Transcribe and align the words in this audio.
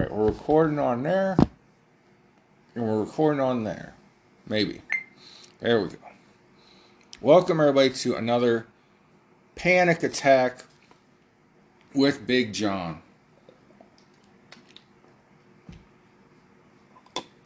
right, 0.00 0.10
we're 0.10 0.26
recording 0.26 0.78
on 0.78 1.02
there, 1.02 1.36
and 2.74 2.84
we're 2.84 3.00
recording 3.00 3.40
on 3.40 3.64
there. 3.64 3.94
Maybe. 4.46 4.80
There 5.60 5.80
we 5.80 5.88
go. 5.88 5.96
Welcome, 7.20 7.60
everybody, 7.60 7.90
to 7.90 8.16
another 8.16 8.66
panic 9.54 10.02
attack 10.02 10.64
with 11.94 12.26
Big 12.26 12.52
John. 12.52 13.02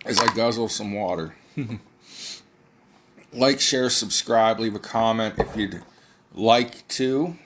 As 0.06 0.18
I 0.18 0.34
guzzle 0.34 0.70
some 0.70 0.94
water. 0.94 1.34
like, 3.32 3.60
share, 3.60 3.90
subscribe, 3.90 4.58
leave 4.58 4.74
a 4.74 4.80
comment 4.80 5.34
if 5.38 5.54
you'd 5.54 5.82
like 6.34 6.88
to. 6.88 7.36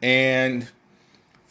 And 0.00 0.68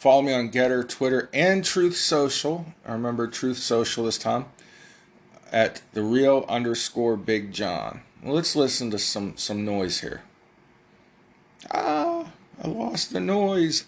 follow 0.02 0.20
me 0.20 0.32
on 0.32 0.50
Gettr, 0.50 0.88
Twitter, 0.88 1.30
and 1.32 1.64
Truth 1.64 1.94
Social. 1.94 2.66
I 2.84 2.90
remember 2.90 3.28
Truth 3.28 3.58
Social 3.58 4.04
this 4.04 4.18
time 4.18 4.46
at 5.52 5.80
the 5.92 6.02
real 6.02 6.44
underscore 6.48 7.16
Big 7.16 7.52
John. 7.52 8.02
Well, 8.20 8.34
let's 8.34 8.56
listen 8.56 8.90
to 8.90 8.98
some 8.98 9.36
some 9.36 9.64
noise 9.64 10.00
here. 10.00 10.22
Ah, 11.70 12.32
I 12.60 12.66
lost 12.66 13.12
the 13.12 13.20
noise. 13.20 13.84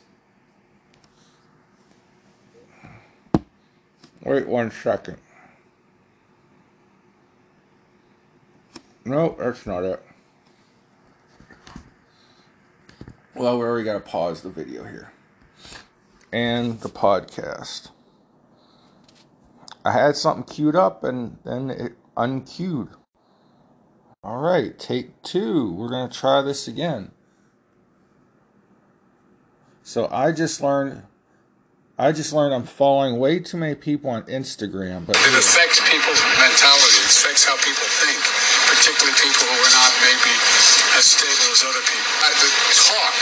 Wait 4.22 4.46
one 4.46 4.70
second. 4.70 5.18
No, 9.04 9.34
that's 9.36 9.66
not 9.66 9.82
it. 9.82 10.00
Well, 13.34 13.58
we 13.58 13.64
already 13.64 13.84
got 13.84 13.94
to 13.94 14.00
pause 14.00 14.42
the 14.42 14.48
video 14.48 14.84
here 14.84 15.10
and 16.34 16.80
the 16.80 16.88
podcast. 16.88 17.90
I 19.84 19.92
had 19.92 20.16
something 20.16 20.42
queued 20.42 20.74
up 20.74 21.04
and 21.04 21.38
then 21.44 21.70
it 21.70 21.92
unqueued. 22.16 22.88
All 24.24 24.42
right, 24.42 24.76
take 24.76 25.22
two. 25.22 25.70
We're 25.72 25.90
going 25.90 26.10
to 26.10 26.18
try 26.18 26.42
this 26.42 26.66
again. 26.66 27.12
So 29.84 30.08
I 30.10 30.32
just 30.32 30.60
learned 30.60 31.04
I 31.96 32.10
just 32.10 32.32
learned 32.32 32.52
I'm 32.52 32.66
following 32.66 33.20
way 33.20 33.38
too 33.38 33.56
many 33.56 33.76
people 33.76 34.10
on 34.10 34.24
Instagram, 34.26 35.06
but 35.06 35.14
it 35.14 35.38
affects 35.38 35.78
people's 35.86 36.18
mentality. 36.34 36.98
It 36.98 37.14
affects 37.14 37.46
how 37.46 37.54
people 37.54 37.86
think, 38.02 38.18
particularly 38.66 39.14
people 39.22 39.46
who 39.46 39.54
are 39.54 39.74
not 39.78 39.92
maybe 40.02 40.34
as 40.98 41.06
stable 41.06 41.46
as 41.54 41.62
other 41.62 41.84
people. 41.86 42.10
The 42.18 42.74
talk 42.74 43.14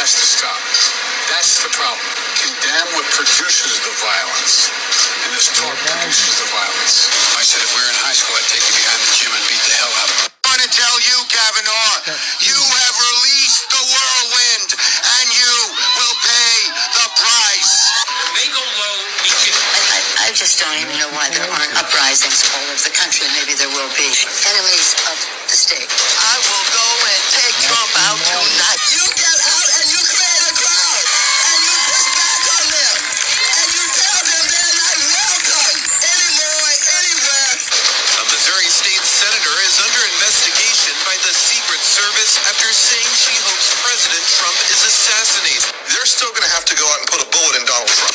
has 0.00 0.16
to 0.16 0.24
stop. 0.24 0.56
That's 1.28 1.60
the 1.60 1.68
problem. 1.76 2.25
Condemn 2.46 2.94
what 2.94 3.02
produces 3.10 3.74
the 3.82 3.90
violence, 4.06 4.70
and 5.26 5.34
this 5.34 5.50
talk 5.58 5.74
produces 5.82 6.38
the 6.38 6.46
violence. 6.54 7.10
I 7.34 7.42
said 7.42 7.58
if 7.58 7.74
we 7.74 7.82
were 7.82 7.90
in 7.90 7.98
high 8.06 8.14
school, 8.14 8.38
I'd 8.38 8.46
take 8.46 8.62
you 8.62 8.70
behind 8.70 9.02
the 9.02 9.10
gym 9.18 9.32
and 9.34 9.44
beat 9.50 9.62
the 9.66 9.74
hell 9.74 9.92
out 9.98 10.08
of 10.14 10.16
you. 10.22 10.26
I 10.30 10.46
want 10.46 10.62
to 10.62 10.70
tell 10.70 10.96
you, 11.02 11.16
Kavanaugh, 11.26 11.94
you 12.46 12.54
have 12.54 12.94
released 13.02 13.66
the 13.66 13.82
whirlwind, 13.82 14.68
and 14.78 15.26
you 15.34 15.54
will 15.74 16.16
pay 16.22 16.54
the 16.94 17.06
price. 17.18 17.74
They 18.38 18.46
go 18.54 18.62
low. 18.62 18.98
I, 19.90 20.30
I 20.30 20.34
just 20.38 20.62
don't 20.62 20.78
even 20.78 20.94
know 21.02 21.10
why 21.18 21.26
there 21.34 21.50
aren't 21.50 21.74
uprisings 21.82 22.46
all 22.54 22.62
over 22.70 22.78
the 22.78 22.94
country. 22.94 23.26
Maybe 23.34 23.58
there 23.58 23.74
will 23.74 23.90
be. 23.98 24.06
Enemies 24.06 24.94
of 25.10 25.18
the 25.50 25.56
state. 25.58 25.90
I 25.90 26.34
will 26.46 26.66
go 26.70 26.86
and 27.10 27.20
take 27.34 27.56
Trump 27.66 27.90
out 28.06 28.22
tonight. 28.22 28.80
You 28.94 29.05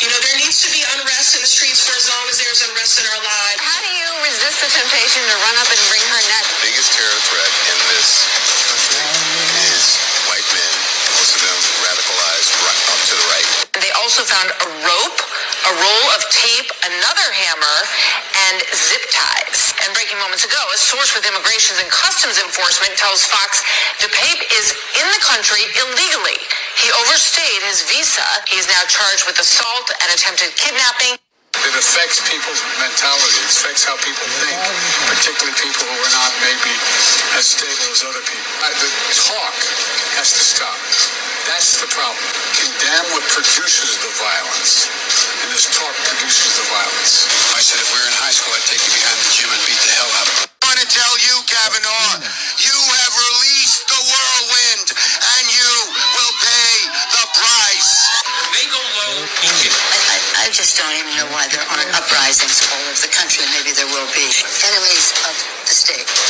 You 0.02 0.10
know, 0.10 0.18
there 0.18 0.42
needs 0.42 0.58
to 0.66 0.70
be 0.74 0.82
unrest 0.98 1.38
in 1.38 1.46
the 1.46 1.52
streets 1.54 1.86
for 1.86 1.94
as 1.94 2.10
long 2.10 2.26
as 2.26 2.42
there's 2.42 2.66
unrest 2.66 2.98
in 2.98 3.06
our 3.06 3.22
lives. 3.22 3.62
How 3.62 3.80
do 3.86 3.92
you 3.94 4.10
resist 4.26 4.58
the 4.66 4.72
temptation 4.74 5.22
to 5.22 5.36
run 5.46 5.56
up 5.62 5.70
and 5.70 5.78
wring 5.94 6.02
her 6.02 6.24
neck? 6.26 6.42
The 6.58 6.74
biggest 6.74 6.90
terror 6.98 7.22
threat 7.30 7.54
in 7.70 7.78
this 7.94 8.10
country 8.66 8.98
is 9.70 10.02
white 10.26 10.50
men, 10.58 10.74
most 11.22 11.38
of 11.38 11.46
them 11.46 11.60
radicalized 11.86 12.50
right 12.66 12.82
up 12.98 12.98
to 12.98 13.14
the 13.14 13.28
right. 13.30 13.48
They 13.78 13.94
also 14.02 14.26
found 14.26 14.50
a 14.50 14.70
rope, 14.90 15.20
a 15.70 15.74
roll 15.78 16.06
of 16.18 16.22
tape, 16.34 16.70
another 16.82 17.28
hammer, 17.38 17.78
and 18.52 18.60
zip 18.76 19.04
ties. 19.16 19.72
And 19.80 19.96
breaking 19.96 20.20
moments 20.20 20.44
ago, 20.44 20.60
a 20.60 20.76
source 20.76 21.16
with 21.16 21.24
Immigrations 21.24 21.80
and 21.80 21.88
Customs 21.88 22.36
Enforcement 22.36 22.92
tells 23.00 23.24
Fox 23.24 23.64
DePape 24.04 24.44
is 24.60 24.76
in 25.00 25.08
the 25.08 25.22
country 25.24 25.64
illegally. 25.80 26.36
He 26.76 26.92
overstayed 27.08 27.62
his 27.72 27.88
visa. 27.88 28.28
He 28.52 28.60
is 28.60 28.68
now 28.68 28.84
charged 28.92 29.24
with 29.24 29.40
assault 29.40 29.88
and 30.04 30.08
attempted 30.12 30.52
kidnapping. 30.60 31.16
It 31.64 31.76
affects 31.78 32.20
people's 32.28 32.60
mentality. 32.82 33.40
It 33.40 33.52
affects 33.56 33.84
how 33.88 33.96
people 34.04 34.28
think, 34.44 34.60
particularly 35.08 35.56
people 35.62 35.88
who 35.88 36.00
are 36.00 36.16
not 36.16 36.32
maybe 36.44 36.74
as 37.38 37.56
stable 37.56 37.88
as 37.92 38.02
other 38.04 38.24
people. 38.24 38.52
Uh, 38.66 38.72
The 38.82 38.90
talk 39.16 39.56
has 40.20 40.34
to 40.36 40.44
stop. 40.44 40.80
That's 41.48 41.80
the 41.80 41.90
problem. 41.92 42.24
Condemn 42.56 43.08
what 43.14 43.26
produces 43.36 44.00
the 44.02 44.12
violence, 44.18 44.90
and 45.44 45.48
this 45.54 45.68
talk 45.70 45.96
produces 46.08 46.52
the 46.58 46.66
violence. 46.66 46.71
Be. 64.14 64.24
Enemies 64.24 65.14
of 65.30 65.36
the 65.68 65.74
state. 65.74 66.21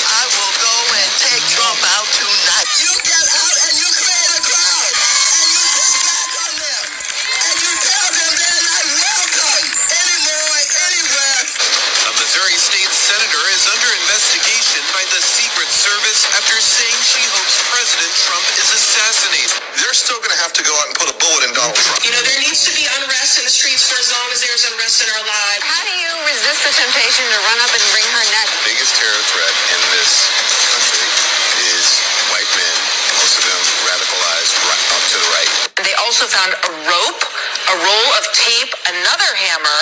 The 27.12 27.18
temptation 27.20 27.28
to 27.28 27.42
run 27.44 27.60
up 27.60 27.72
and 27.76 27.84
wring 27.92 28.08
her 28.08 28.26
neck? 28.32 28.48
The 28.64 28.72
biggest 28.72 28.96
terror 28.96 29.24
threat 29.36 29.56
in 29.76 29.82
this 30.00 30.12
country 30.72 31.12
is 31.76 31.84
white 32.32 32.52
men, 32.56 32.78
most 33.20 33.36
of 33.36 33.44
them 33.44 33.62
radicalized 33.84 34.56
right 34.64 34.86
up 34.96 35.04
to 35.12 35.18
the 35.20 35.30
right. 35.36 35.52
They 35.84 35.96
also 36.08 36.24
found 36.32 36.56
a 36.56 36.72
rope, 36.88 37.22
a 37.68 37.76
roll 37.84 38.08
of 38.16 38.24
tape, 38.32 38.72
another 38.96 39.28
hammer, 39.44 39.80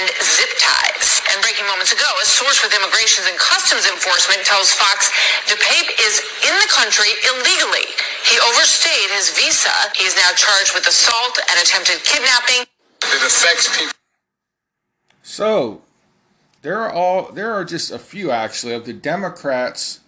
and 0.00 0.08
zip 0.24 0.48
ties. 0.56 1.20
And 1.28 1.44
breaking 1.44 1.68
moments 1.68 1.92
ago, 1.92 2.08
a 2.22 2.24
source 2.24 2.64
with 2.64 2.72
Immigration 2.72 3.28
and 3.28 3.36
Customs 3.36 3.84
Enforcement 3.84 4.40
tells 4.48 4.72
Fox 4.72 5.12
DePape 5.50 5.90
is 6.08 6.24
in 6.46 6.54
the 6.56 6.70
country 6.72 7.12
illegally. 7.36 7.84
He 8.24 8.40
overstayed 8.48 9.12
his 9.12 9.34
visa. 9.36 9.74
He 9.98 10.08
is 10.08 10.16
now 10.16 10.32
charged 10.32 10.72
with 10.72 10.88
assault 10.88 11.36
and 11.52 11.56
attempted 11.60 12.00
kidnapping. 12.06 12.64
It 12.64 13.22
affects 13.28 13.68
people. 13.76 13.92
So 15.22 15.82
there 16.62 16.80
are 16.80 16.90
all 16.90 17.30
there 17.32 17.52
are 17.52 17.64
just 17.64 17.90
a 17.90 17.98
few 17.98 18.30
actually 18.30 18.74
of 18.74 18.84
the 18.84 18.92
Democrats 18.92 20.00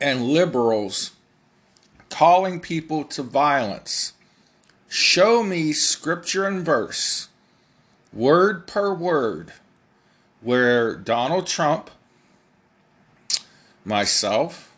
and 0.00 0.24
liberals 0.24 1.12
calling 2.08 2.60
people 2.60 3.04
to 3.04 3.22
violence. 3.22 4.14
Show 4.88 5.42
me 5.42 5.72
scripture 5.72 6.46
and 6.46 6.64
verse, 6.64 7.28
word 8.12 8.66
per 8.66 8.92
word, 8.92 9.52
where 10.40 10.96
Donald 10.96 11.46
Trump, 11.46 11.90
myself, 13.84 14.74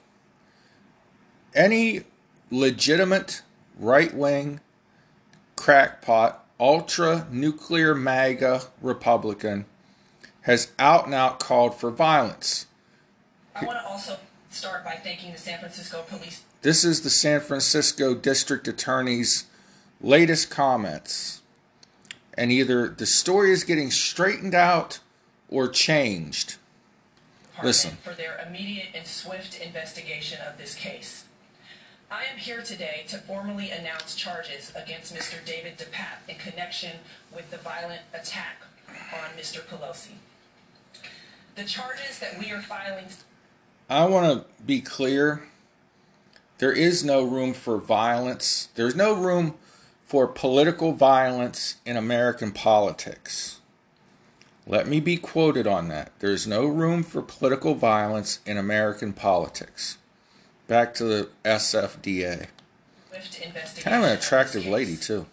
any 1.55 2.03
legitimate 2.51 3.43
right 3.79 4.15
wing 4.15 4.61
crackpot, 5.57 6.42
ultra 6.63 7.27
nuclear 7.29 7.93
MAGA 7.93 8.63
Republican 8.81 9.65
has 10.43 10.71
out 10.79 11.07
and 11.07 11.15
out 11.15 11.41
called 11.41 11.75
for 11.75 11.91
violence. 11.91 12.67
I 13.57 13.65
want 13.65 13.81
to 13.81 13.87
also 13.87 14.17
start 14.49 14.85
by 14.85 14.93
thanking 14.93 15.33
the 15.33 15.39
San 15.39 15.59
Francisco 15.59 16.05
Police 16.09 16.43
This 16.63 16.85
is 16.85 17.03
the 17.03 17.11
San 17.11 17.41
Francisco 17.41 18.15
District 18.15 18.69
Attorney's 18.69 19.47
latest 20.01 20.51
comments. 20.51 21.43
And 22.39 22.53
either 22.53 22.89
the 22.89 23.07
story 23.07 23.51
is 23.51 23.65
getting 23.65 23.91
straightened 23.91 24.55
out 24.55 25.01
or 25.49 25.69
changed. 25.69 26.57
Listen. 27.63 27.97
For 28.05 28.15
their 28.15 28.39
immediate 28.47 28.91
and 28.95 29.05
swift 29.05 29.59
investigation 29.61 30.39
of 30.49 30.59
this 30.59 30.77
case. 30.77 31.25
I 32.13 32.25
am 32.31 32.37
here 32.37 32.61
today 32.61 33.05
to 33.09 33.17
formally 33.17 33.71
announce 33.71 34.15
charges 34.15 34.71
against 34.77 35.15
Mr. 35.15 35.43
David 35.47 35.79
DePape 35.79 36.29
in 36.29 36.37
connection 36.37 36.99
with 37.35 37.51
the 37.51 37.57
violent 37.57 38.03
attack 38.13 38.57
on 38.87 39.31
Mr. 39.35 39.63
Pelosi. 39.63 40.17
The 41.55 41.65
charges 41.65 42.19
that 42.19 42.39
we 42.39 42.51
are 42.51 42.61
filing 42.61 43.07
I 43.89 44.05
want 44.05 44.27
to 44.27 44.63
be 44.63 44.83
clear. 44.83 45.45
There 46.59 46.73
is 46.73 47.03
no 47.03 47.25
room 47.25 47.55
for 47.55 47.79
violence. 47.79 48.69
There's 48.75 48.95
no 48.95 49.15
room 49.15 49.55
for 50.05 50.27
political 50.27 50.93
violence 50.93 51.77
in 51.87 51.97
American 51.97 52.53
politics. 52.53 53.61
Let 54.67 54.87
me 54.87 55.01
be 55.01 55.17
quoted 55.17 55.67
on 55.67 55.89
that. 55.89 56.13
There's 56.19 56.47
no 56.47 56.67
room 56.67 57.05
for 57.05 57.23
political 57.23 57.75
violence 57.75 58.41
in 58.45 58.59
American 58.59 59.15
politics. 59.15 59.97
Back 60.69 60.95
to 60.95 61.05
the 61.05 61.29
SFDA. 61.45 62.47
Kind 63.81 63.97
of 63.97 64.11
an 64.11 64.17
attractive 64.17 64.65
lady, 64.65 64.97
too. 64.97 65.27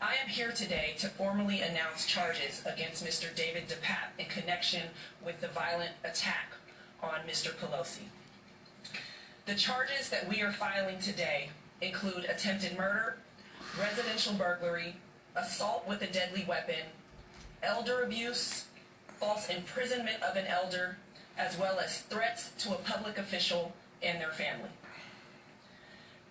I 0.00 0.14
am 0.22 0.28
here 0.28 0.50
today 0.50 0.94
to 0.98 1.08
formally 1.08 1.60
announce 1.60 2.06
charges 2.06 2.62
against 2.64 3.04
Mr. 3.04 3.34
David 3.34 3.68
DePape 3.68 4.18
in 4.18 4.26
connection 4.26 4.88
with 5.24 5.40
the 5.42 5.48
violent 5.48 5.92
attack 6.02 6.54
on 7.02 7.20
Mr. 7.28 7.54
Pelosi. 7.54 8.08
The 9.44 9.54
charges 9.54 10.08
that 10.08 10.26
we 10.28 10.40
are 10.40 10.52
filing 10.52 10.98
today 10.98 11.50
include 11.82 12.24
attempted 12.24 12.76
murder, 12.76 13.18
residential 13.78 14.32
burglary, 14.34 14.96
assault 15.36 15.86
with 15.86 16.00
a 16.00 16.06
deadly 16.06 16.46
weapon, 16.48 16.86
elder 17.62 18.02
abuse, 18.02 18.64
false 19.20 19.48
imprisonment 19.50 20.22
of 20.22 20.34
an 20.34 20.46
elder, 20.46 20.96
as 21.36 21.58
well 21.58 21.78
as 21.78 22.00
threats 22.00 22.50
to 22.58 22.70
a 22.70 22.78
public 22.78 23.18
official 23.18 23.74
and 24.02 24.20
their 24.20 24.32
family. 24.32 24.70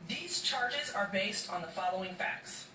These 0.07 0.41
charges 0.41 0.91
are 0.93 1.09
based 1.11 1.51
on 1.51 1.61
the 1.61 1.67
following 1.67 2.15
facts 2.15 2.65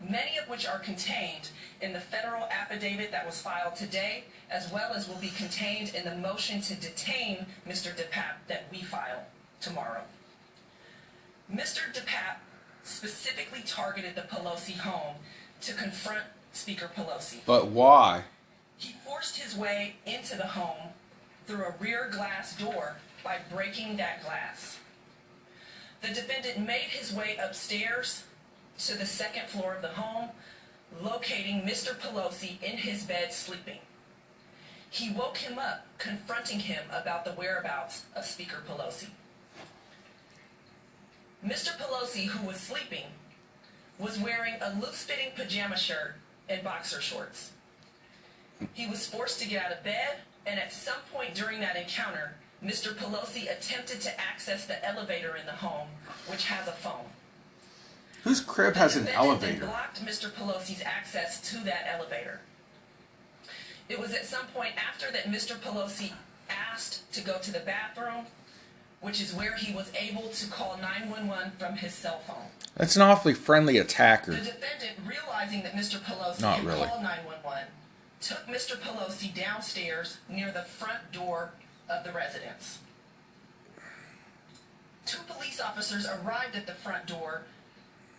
many 0.00 0.38
of 0.38 0.48
which 0.48 0.66
are 0.66 0.78
contained 0.78 1.50
in 1.80 1.92
the 1.92 2.00
federal 2.00 2.44
affidavit 2.44 3.10
that 3.10 3.26
was 3.26 3.40
filed 3.40 3.76
today, 3.76 4.24
as 4.50 4.72
well 4.72 4.92
as 4.94 5.08
will 5.08 5.16
be 5.16 5.28
contained 5.28 5.94
in 5.94 6.04
the 6.04 6.16
motion 6.16 6.60
to 6.60 6.74
detain 6.74 7.46
Mr. 7.68 7.94
DePape 7.94 8.46
that 8.48 8.64
we 8.72 8.82
file 8.82 9.24
tomorrow. 9.60 10.02
Mr. 11.52 11.92
DePape 11.92 12.38
specifically 12.82 13.62
targeted 13.66 14.14
the 14.14 14.22
Pelosi 14.22 14.78
home 14.78 15.16
to 15.60 15.74
confront 15.74 16.24
Speaker 16.52 16.90
Pelosi. 16.96 17.38
But 17.44 17.68
why? 17.68 18.24
He 18.76 18.94
forced 19.04 19.38
his 19.38 19.56
way 19.56 19.96
into 20.06 20.36
the 20.36 20.48
home 20.48 20.94
through 21.46 21.64
a 21.64 21.74
rear 21.78 22.08
glass 22.10 22.56
door 22.56 22.96
by 23.22 23.38
breaking 23.52 23.96
that 23.96 24.22
glass. 24.22 24.78
The 26.02 26.08
defendant 26.08 26.66
made 26.66 26.88
his 26.90 27.12
way 27.12 27.36
upstairs 27.42 28.24
to 28.78 28.96
the 28.96 29.06
second 29.06 29.48
floor 29.48 29.74
of 29.74 29.82
the 29.82 29.88
home, 29.88 30.30
locating 31.02 31.62
Mr. 31.62 31.94
Pelosi 31.98 32.62
in 32.62 32.78
his 32.78 33.04
bed 33.04 33.32
sleeping. 33.32 33.78
He 34.88 35.10
woke 35.10 35.36
him 35.38 35.58
up, 35.58 35.86
confronting 35.98 36.60
him 36.60 36.84
about 36.90 37.24
the 37.24 37.32
whereabouts 37.32 38.04
of 38.16 38.24
Speaker 38.24 38.62
Pelosi. 38.66 39.08
Mr. 41.46 41.76
Pelosi, 41.78 42.26
who 42.26 42.46
was 42.46 42.56
sleeping, 42.56 43.06
was 43.98 44.18
wearing 44.18 44.54
a 44.60 44.74
loose 44.80 45.04
fitting 45.04 45.30
pajama 45.36 45.76
shirt 45.76 46.16
and 46.48 46.64
boxer 46.64 47.00
shorts. 47.00 47.52
He 48.72 48.86
was 48.86 49.06
forced 49.06 49.40
to 49.40 49.48
get 49.48 49.64
out 49.64 49.72
of 49.72 49.84
bed, 49.84 50.18
and 50.46 50.58
at 50.58 50.72
some 50.72 50.98
point 51.12 51.34
during 51.34 51.60
that 51.60 51.76
encounter, 51.76 52.34
Mr. 52.64 52.94
Pelosi 52.94 53.50
attempted 53.50 54.00
to 54.02 54.20
access 54.20 54.66
the 54.66 54.84
elevator 54.86 55.34
in 55.36 55.46
the 55.46 55.52
home, 55.52 55.88
which 56.26 56.44
has 56.46 56.68
a 56.68 56.72
phone. 56.72 57.06
Whose 58.24 58.40
crib 58.40 58.76
has 58.76 58.96
an 58.96 59.08
elevator? 59.08 59.64
blocked 59.64 60.04
Mr. 60.04 60.30
Pelosi's 60.30 60.82
access 60.84 61.40
to 61.50 61.64
that 61.64 61.86
elevator. 61.90 62.40
It 63.88 63.98
was 63.98 64.12
at 64.12 64.26
some 64.26 64.46
point 64.48 64.74
after 64.76 65.10
that 65.10 65.24
Mr. 65.24 65.56
Pelosi 65.56 66.12
asked 66.50 67.10
to 67.14 67.22
go 67.22 67.38
to 67.38 67.50
the 67.50 67.60
bathroom, 67.60 68.26
which 69.00 69.22
is 69.22 69.34
where 69.34 69.56
he 69.56 69.72
was 69.74 69.90
able 69.98 70.28
to 70.28 70.46
call 70.48 70.76
911 70.76 71.52
from 71.58 71.76
his 71.76 71.94
cell 71.94 72.18
phone. 72.18 72.50
That's 72.76 72.94
an 72.94 73.02
awfully 73.02 73.34
friendly 73.34 73.78
attacker. 73.78 74.32
The 74.32 74.36
defendant, 74.36 74.98
realizing 75.06 75.62
that 75.62 75.72
Mr. 75.72 75.98
Pelosi 75.98 76.42
Not 76.42 76.58
had 76.58 76.66
really. 76.66 76.86
called 76.86 77.02
911, 77.02 77.68
took 78.20 78.46
Mr. 78.46 78.76
Pelosi 78.76 79.34
downstairs 79.34 80.18
near 80.28 80.52
the 80.52 80.62
front 80.62 81.10
door 81.10 81.52
of 81.90 82.04
the 82.04 82.12
residence. 82.12 82.78
Two 85.04 85.22
police 85.26 85.60
officers 85.60 86.06
arrived 86.06 86.54
at 86.54 86.66
the 86.66 86.74
front 86.74 87.06
door 87.06 87.42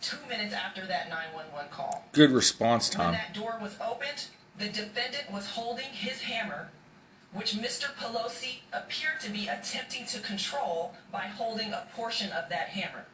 two 0.02 0.18
minutes 0.28 0.52
after 0.52 0.84
that 0.86 1.08
911 1.08 1.70
call. 1.70 2.04
Good 2.12 2.32
response 2.32 2.90
time. 2.90 3.12
When 3.12 3.14
that 3.14 3.32
door 3.32 3.58
was 3.62 3.76
opened, 3.80 4.26
the 4.58 4.66
defendant 4.66 5.32
was 5.32 5.46
holding 5.50 5.86
his 5.86 6.22
hammer, 6.22 6.68
which 7.32 7.54
Mr. 7.54 7.94
Pelosi 7.94 8.58
appeared 8.72 9.20
to 9.20 9.30
be 9.30 9.48
attempting 9.48 10.04
to 10.06 10.20
control 10.20 10.94
by 11.10 11.22
holding 11.22 11.72
a 11.72 11.86
portion 11.94 12.30
of 12.32 12.48
that 12.50 12.68
hammer. 12.68 13.06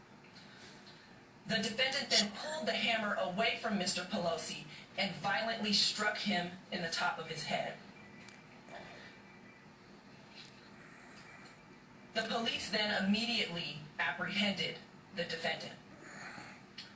The 1.47 1.57
defendant 1.57 2.11
then 2.11 2.33
pulled 2.43 2.67
the 2.67 2.73
hammer 2.73 3.17
away 3.21 3.59
from 3.63 3.79
Mr. 3.79 4.07
Pelosi 4.07 4.65
and 4.99 5.15
violently 5.23 5.73
struck 5.73 6.19
him 6.19 6.51
in 6.73 6.83
the 6.83 6.89
top 6.89 7.19
of 7.19 7.29
his 7.29 7.45
head. 7.45 7.75
The 12.19 12.35
police 12.35 12.69
then 12.69 13.05
immediately 13.05 13.79
apprehended 14.01 14.75
the 15.15 15.23
defendant. 15.23 15.75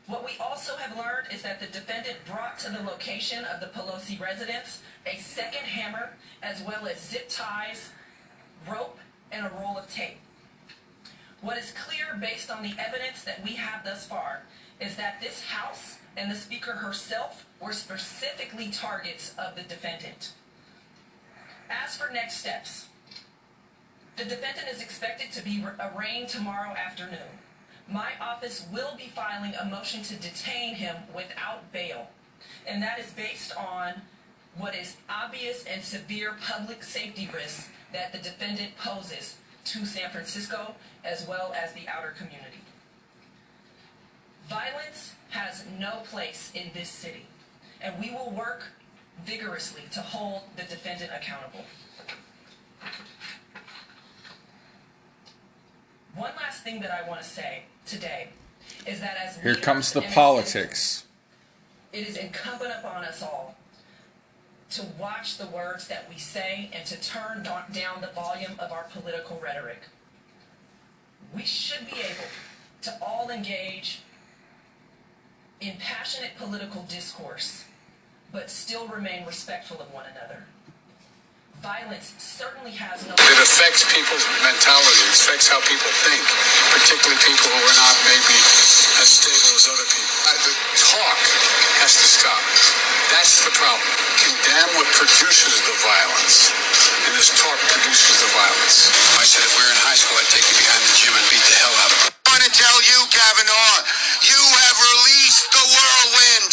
What 0.08 0.24
we 0.24 0.32
also 0.40 0.74
have 0.74 0.96
learned 0.98 1.28
is 1.32 1.42
that 1.42 1.60
the 1.60 1.66
defendant 1.66 2.16
brought 2.26 2.58
to 2.60 2.72
the 2.72 2.82
location 2.82 3.44
of 3.44 3.60
the 3.60 3.66
Pelosi 3.66 4.20
residence 4.20 4.82
a 5.06 5.16
second 5.18 5.60
hammer, 5.60 6.14
as 6.42 6.60
well 6.64 6.88
as 6.88 7.00
zip 7.00 7.28
ties, 7.28 7.90
rope, 8.68 8.98
and 9.30 9.46
a 9.46 9.50
roll 9.50 9.78
of 9.78 9.88
tape. 9.88 10.18
What 11.40 11.56
is 11.56 11.70
clear 11.70 12.18
based 12.20 12.50
on 12.50 12.64
the 12.64 12.74
evidence 12.76 13.22
that 13.22 13.44
we 13.44 13.50
have 13.50 13.84
thus 13.84 14.04
far 14.04 14.42
is 14.80 14.96
that 14.96 15.20
this 15.20 15.44
house 15.44 15.98
and 16.16 16.32
the 16.32 16.36
speaker 16.36 16.72
herself 16.72 17.46
were 17.60 17.72
specifically 17.72 18.70
targets 18.70 19.36
of 19.38 19.54
the 19.54 19.62
defendant. 19.62 20.32
As 21.70 21.96
for 21.96 22.12
next 22.12 22.38
steps, 22.38 22.88
the 24.16 24.24
defendant 24.24 24.68
is 24.70 24.82
expected 24.82 25.32
to 25.32 25.42
be 25.42 25.64
arraigned 25.80 26.28
tomorrow 26.28 26.74
afternoon. 26.74 27.40
My 27.88 28.10
office 28.20 28.66
will 28.72 28.96
be 28.96 29.12
filing 29.14 29.54
a 29.54 29.64
motion 29.64 30.02
to 30.04 30.16
detain 30.16 30.74
him 30.74 30.96
without 31.14 31.72
bail, 31.72 32.08
and 32.66 32.82
that 32.82 32.98
is 32.98 33.10
based 33.12 33.56
on 33.56 34.02
what 34.56 34.74
is 34.74 34.96
obvious 35.08 35.64
and 35.64 35.82
severe 35.82 36.36
public 36.40 36.82
safety 36.82 37.28
risks 37.32 37.68
that 37.92 38.12
the 38.12 38.18
defendant 38.18 38.76
poses 38.76 39.36
to 39.64 39.86
San 39.86 40.10
Francisco 40.10 40.74
as 41.04 41.26
well 41.26 41.52
as 41.54 41.72
the 41.72 41.88
outer 41.88 42.10
community. 42.16 42.60
Violence 44.48 45.14
has 45.30 45.64
no 45.78 46.02
place 46.10 46.52
in 46.54 46.70
this 46.74 46.88
city, 46.88 47.26
and 47.80 47.98
we 47.98 48.10
will 48.10 48.30
work 48.30 48.64
vigorously 49.24 49.82
to 49.92 50.00
hold 50.00 50.42
the 50.56 50.62
defendant 50.62 51.10
accountable. 51.14 51.64
One 56.14 56.32
last 56.36 56.62
thing 56.62 56.80
that 56.80 56.90
I 56.90 57.08
want 57.08 57.22
to 57.22 57.28
say 57.28 57.62
today 57.86 58.28
is 58.86 59.00
that 59.00 59.16
as 59.16 59.36
Here 59.36 59.54
comes 59.54 59.92
the 59.92 60.02
politics. 60.02 61.04
it 61.92 62.06
is 62.06 62.16
incumbent 62.16 62.72
upon 62.78 63.04
us 63.04 63.22
all 63.22 63.56
to 64.70 64.82
watch 64.98 65.36
the 65.38 65.46
words 65.46 65.88
that 65.88 66.08
we 66.08 66.18
say 66.18 66.70
and 66.72 66.86
to 66.86 67.00
turn 67.00 67.42
down 67.42 68.00
the 68.00 68.10
volume 68.14 68.52
of 68.58 68.72
our 68.72 68.84
political 68.84 69.40
rhetoric. 69.42 69.82
We 71.34 71.42
should 71.44 71.86
be 71.86 71.96
able 72.00 72.28
to 72.82 72.98
all 73.02 73.30
engage 73.30 74.00
in 75.60 75.76
passionate 75.78 76.32
political 76.36 76.82
discourse, 76.82 77.64
but 78.32 78.50
still 78.50 78.88
remain 78.88 79.26
respectful 79.26 79.80
of 79.80 79.92
one 79.92 80.04
another. 80.10 80.44
Violence 81.62 82.10
certainly 82.18 82.74
has 82.74 83.06
no. 83.06 83.14
It 83.14 83.38
affects 83.38 83.86
people's 83.86 84.26
mentality. 84.42 84.98
It 85.06 85.14
affects 85.14 85.46
how 85.46 85.62
people 85.62 85.94
think, 86.02 86.18
particularly 86.74 87.14
people 87.22 87.54
who 87.54 87.62
are 87.62 87.78
not 87.78 87.94
maybe 88.02 88.34
as 88.98 89.06
stable 89.06 89.54
as 89.54 89.70
other 89.70 89.86
people. 89.86 90.10
Uh, 90.26 90.42
The 90.42 90.54
talk 90.90 91.20
has 91.86 91.94
to 92.02 92.08
stop. 92.18 92.42
That's 93.14 93.46
the 93.46 93.54
problem. 93.54 93.86
Condemn 94.18 94.74
what 94.74 94.90
produces 94.90 95.62
the 95.62 95.76
violence. 95.86 96.50
And 97.06 97.14
this 97.14 97.30
talk 97.30 97.58
produces 97.70 98.26
the 98.26 98.30
violence. 98.34 98.90
I 99.14 99.22
said 99.22 99.46
if 99.46 99.54
we 99.54 99.62
were 99.62 99.70
in 99.70 99.78
high 99.86 99.94
school, 100.02 100.18
I'd 100.18 100.34
take 100.34 100.42
you 100.42 100.58
behind 100.58 100.82
the 100.82 100.94
gym 100.98 101.14
and 101.14 101.26
beat 101.30 101.46
the 101.46 101.56
hell 101.62 101.74
out 101.78 101.90
of 101.94 101.98
you. 102.02 102.10
On 102.26 102.42
going 102.42 102.58
to 102.58 102.58
tell 102.58 102.78
you, 102.82 102.98
Kavanaugh, 103.14 103.78
you 104.26 104.42
have 104.66 104.74
released 104.74 105.46
the 105.54 105.62
whirlwind, 105.62 106.50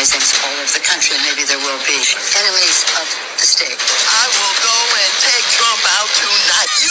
all 0.00 0.56
over 0.56 0.72
the 0.72 0.80
country. 0.80 1.12
Maybe 1.28 1.44
there 1.44 1.60
will 1.60 1.82
be 1.84 2.00
enemies 2.40 2.78
of 2.96 3.04
the 3.36 3.44
state. 3.44 3.76
I 3.76 4.24
will 4.32 4.56
go 4.64 4.76
and 4.96 5.12
take 5.20 5.44
Trump 5.52 5.82
out 6.00 6.08
tonight. 6.16 6.72
You 6.80 6.89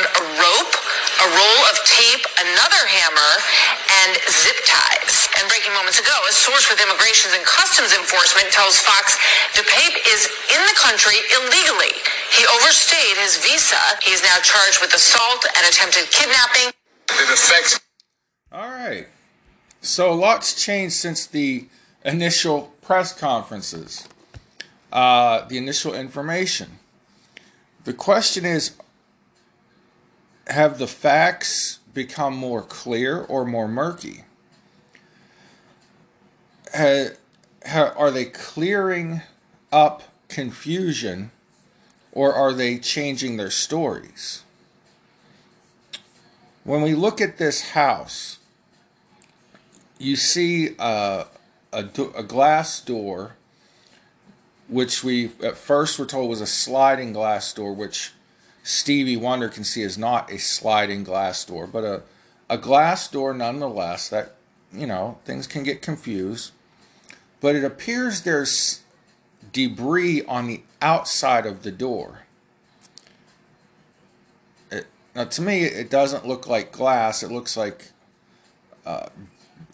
found 0.00 0.16
a 0.16 0.24
rope, 0.40 0.74
a 1.20 1.28
roll 1.36 1.60
of 1.68 1.76
tape, 1.84 2.24
another 2.40 2.82
hammer, 2.88 3.32
and 4.02 4.16
zip 4.30 4.56
ties. 4.64 5.28
And 5.38 5.48
breaking 5.48 5.72
moments 5.74 5.98
ago, 5.98 6.12
a 6.28 6.32
source 6.32 6.68
with 6.70 6.80
Immigrations 6.80 7.34
and 7.34 7.44
Customs 7.44 7.92
Enforcement 7.92 8.52
tells 8.52 8.78
Fox 8.78 9.16
DePape 9.52 9.96
is 10.08 10.28
in 10.52 10.60
the 10.64 10.76
country 10.76 11.16
illegally. 11.36 11.94
He 12.32 12.44
overstayed 12.60 13.16
his 13.20 13.36
visa. 13.38 13.80
He 14.02 14.12
is 14.12 14.22
now 14.22 14.36
charged 14.42 14.80
with 14.80 14.94
assault 14.94 15.44
and 15.56 15.66
attempted 15.68 16.10
kidnapping. 16.10 16.72
It 17.10 17.30
affects 17.32 17.80
All 18.52 18.68
right. 18.70 19.06
So 19.82 20.14
lots 20.14 20.62
changed 20.62 20.94
since 20.94 21.26
the 21.26 21.66
initial 22.04 22.72
press 22.82 23.18
conferences, 23.18 24.06
uh, 24.92 25.46
the 25.48 25.56
initial 25.58 25.94
information. 25.94 26.78
The 27.84 27.94
question 27.94 28.44
is 28.44 28.72
have 30.50 30.78
the 30.78 30.86
facts 30.86 31.78
become 31.94 32.36
more 32.36 32.62
clear 32.62 33.20
or 33.22 33.44
more 33.44 33.68
murky? 33.68 34.24
Are 36.74 38.10
they 38.10 38.24
clearing 38.26 39.22
up 39.72 40.02
confusion 40.28 41.30
or 42.12 42.34
are 42.34 42.52
they 42.52 42.78
changing 42.78 43.36
their 43.36 43.50
stories? 43.50 44.42
When 46.64 46.82
we 46.82 46.94
look 46.94 47.20
at 47.20 47.38
this 47.38 47.70
house, 47.70 48.38
you 49.98 50.16
see 50.16 50.74
a, 50.78 51.26
a, 51.72 51.84
a 52.16 52.22
glass 52.22 52.80
door, 52.80 53.36
which 54.68 55.02
we 55.02 55.30
at 55.42 55.56
first 55.56 55.98
were 55.98 56.06
told 56.06 56.30
was 56.30 56.40
a 56.40 56.46
sliding 56.46 57.12
glass 57.12 57.52
door, 57.52 57.72
which 57.72 58.12
Stevie 58.70 59.16
Wonder 59.16 59.48
can 59.48 59.64
see 59.64 59.82
is 59.82 59.98
not 59.98 60.30
a 60.30 60.38
sliding 60.38 61.02
glass 61.02 61.44
door, 61.44 61.66
but 61.66 61.82
a, 61.82 62.02
a 62.48 62.56
glass 62.56 63.08
door 63.08 63.34
nonetheless. 63.34 64.08
That, 64.08 64.36
you 64.72 64.86
know, 64.86 65.18
things 65.24 65.48
can 65.48 65.64
get 65.64 65.82
confused. 65.82 66.52
But 67.40 67.56
it 67.56 67.64
appears 67.64 68.22
there's 68.22 68.82
debris 69.52 70.24
on 70.24 70.46
the 70.46 70.62
outside 70.80 71.46
of 71.46 71.64
the 71.64 71.72
door. 71.72 72.26
It, 74.70 74.86
now, 75.16 75.24
to 75.24 75.42
me, 75.42 75.62
it 75.64 75.90
doesn't 75.90 76.24
look 76.24 76.46
like 76.46 76.70
glass. 76.70 77.24
It 77.24 77.32
looks 77.32 77.56
like 77.56 77.90
uh, 78.86 79.08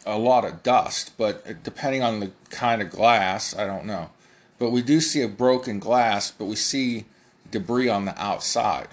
a 0.06 0.16
lot 0.16 0.46
of 0.46 0.62
dust, 0.62 1.12
but 1.18 1.62
depending 1.62 2.02
on 2.02 2.20
the 2.20 2.30
kind 2.48 2.80
of 2.80 2.90
glass, 2.90 3.54
I 3.54 3.66
don't 3.66 3.84
know. 3.84 4.08
But 4.58 4.70
we 4.70 4.80
do 4.80 5.02
see 5.02 5.20
a 5.20 5.28
broken 5.28 5.80
glass, 5.80 6.30
but 6.30 6.46
we 6.46 6.56
see 6.56 7.04
debris 7.50 7.88
on 7.88 8.04
the 8.04 8.20
outside. 8.20 8.88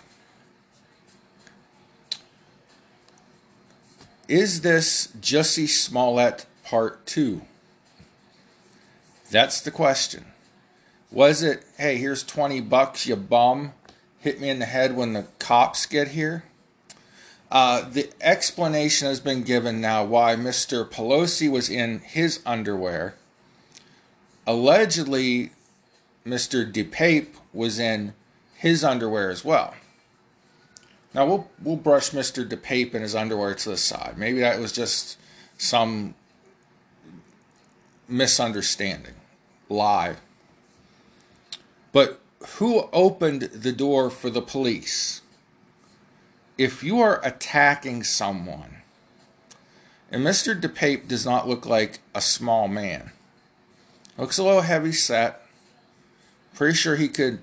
Is 4.28 4.62
this 4.62 5.08
Jussie 5.20 5.68
Smollett 5.68 6.46
Part 6.64 7.06
2? 7.06 7.42
That's 9.30 9.62
the 9.62 9.72
question. 9.72 10.26
Was 11.12 11.44
it, 11.44 11.64
hey, 11.78 11.98
here's 11.98 12.24
20 12.24 12.62
bucks, 12.62 13.06
you 13.06 13.16
bum, 13.16 13.74
hit 14.20 14.40
me 14.40 14.50
in 14.50 14.60
the 14.60 14.66
head 14.66 14.96
when 14.96 15.14
the 15.14 15.28
cops 15.40 15.86
get 15.86 16.10
here? 16.10 16.46
Uh, 17.52 17.88
the 17.88 18.10
explanation 18.20 19.08
has 19.08 19.20
been 19.20 19.44
given 19.44 19.80
now 19.80 20.04
why 20.04 20.36
Mr. 20.36 20.90
Pelosi 20.90 21.52
was 21.52 21.70
in 21.70 22.00
his 22.00 22.40
underwear. 22.46 23.14
Allegedly, 24.48 25.52
Mr. 26.26 26.72
DePape 26.72 27.36
was 27.54 27.78
in 27.78 28.14
his 28.64 28.82
underwear 28.82 29.30
as 29.30 29.44
well. 29.44 29.76
Now 31.14 31.26
we'll 31.26 31.50
we'll 31.62 31.76
brush 31.76 32.12
Mr. 32.12 32.48
DePape 32.48 32.94
and 32.94 33.04
his 33.04 33.14
underwear 33.14 33.54
to 33.54 33.70
the 33.70 33.76
side. 33.76 34.18
Maybe 34.18 34.40
that 34.40 34.58
was 34.58 34.72
just 34.72 35.18
some 35.58 36.16
misunderstanding, 38.08 39.16
lie. 39.68 40.16
But 41.92 42.22
who 42.56 42.90
opened 42.94 43.42
the 43.42 43.74
door 43.74 44.10
for 44.10 44.30
the 44.30 44.42
police? 44.42 45.20
If 46.58 46.86
you 46.86 47.02
are 47.02 47.20
attacking 47.22 48.04
someone, 48.04 48.78
and 50.10 50.26
Mr. 50.26 50.58
DePape 50.58 51.10
does 51.10 51.26
not 51.26 51.50
look 51.50 51.66
like 51.66 52.00
a 52.16 52.22
small 52.22 52.70
man, 52.70 53.12
looks 54.18 54.38
a 54.38 54.44
little 54.44 54.62
heavy 54.62 54.94
set. 54.94 55.42
Pretty 56.56 56.76
sure 56.76 56.96
he 56.96 57.10
could 57.10 57.40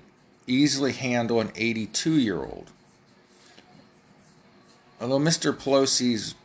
easily 0.51 0.93
handle 0.93 1.39
an 1.39 1.51
82 1.55 2.19
year 2.19 2.37
old. 2.37 2.71
Although 4.99 5.19
Mr. 5.19 5.51
Pelosi's, 5.53 6.35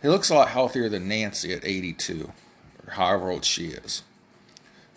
he 0.00 0.08
looks 0.08 0.30
a 0.30 0.34
lot 0.34 0.48
healthier 0.48 0.88
than 0.88 1.08
Nancy 1.08 1.52
at 1.52 1.64
82, 1.64 2.32
or 2.86 2.92
however 2.92 3.30
old 3.30 3.44
she 3.44 3.66
is. 3.66 4.02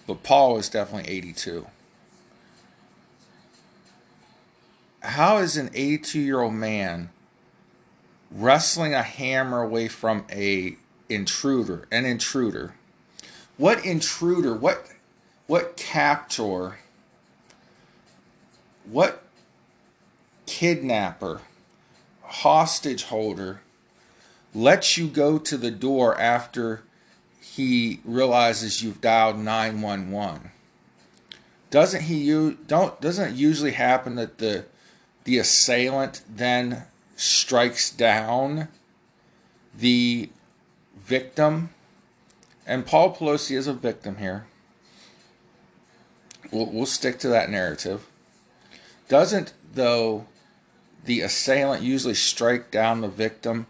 But 0.08 0.24
Paul 0.24 0.58
is 0.58 0.70
definitely 0.70 1.12
82. 1.12 1.68
How 5.02 5.38
is 5.38 5.58
an 5.58 5.70
82 5.74 6.20
year 6.20 6.42
old 6.42 6.54
man 6.54 7.10
wrestling 8.32 8.94
a 8.94 9.04
hammer 9.04 9.62
away 9.62 9.88
from 9.88 10.26
a 10.32 10.78
intruder, 11.10 11.88
an 11.92 12.06
intruder? 12.06 12.74
What 13.58 13.86
intruder, 13.86 14.54
what 14.54 14.88
what 15.48 15.78
captor, 15.78 16.80
what 18.90 19.24
kidnapper, 20.46 21.42
hostage 22.22 23.04
holder 23.04 23.62
lets 24.54 24.98
you 24.98 25.08
go 25.08 25.38
to 25.38 25.58
the 25.58 25.72
door 25.72 26.20
after 26.20 26.84
he 27.40 28.00
realizes 28.04 28.84
you've 28.84 29.02
dialed 29.02 29.38
911? 29.38 30.52
Doesn't 31.70 32.04
he 32.04 32.16
you 32.16 32.58
don't 32.68 33.00
doesn't 33.02 33.34
it 33.34 33.36
usually 33.36 33.72
happen 33.72 34.16
that 34.16 34.38
the 34.38 34.66
the 35.26 35.38
assailant 35.38 36.22
then 36.30 36.84
strikes 37.16 37.90
down 37.90 38.70
the 39.78 40.30
victim? 40.98 41.72
And 42.66 42.86
Paul 42.86 43.16
Pelosi 43.16 43.56
is 43.56 43.68
a 43.68 43.74
victim 43.74 44.18
here. 44.18 44.48
We'll, 46.52 46.68
we'll 46.68 46.86
stick 46.86 47.20
to 47.20 47.28
that 47.28 47.50
narrative. 47.50 48.08
Doesn't, 49.08 49.54
though, 49.74 50.26
the 51.04 51.22
assailant 51.22 51.84
usually 51.84 52.16
strike 52.16 52.72
down 52.72 53.02
the 53.02 53.08
victim 53.08 53.68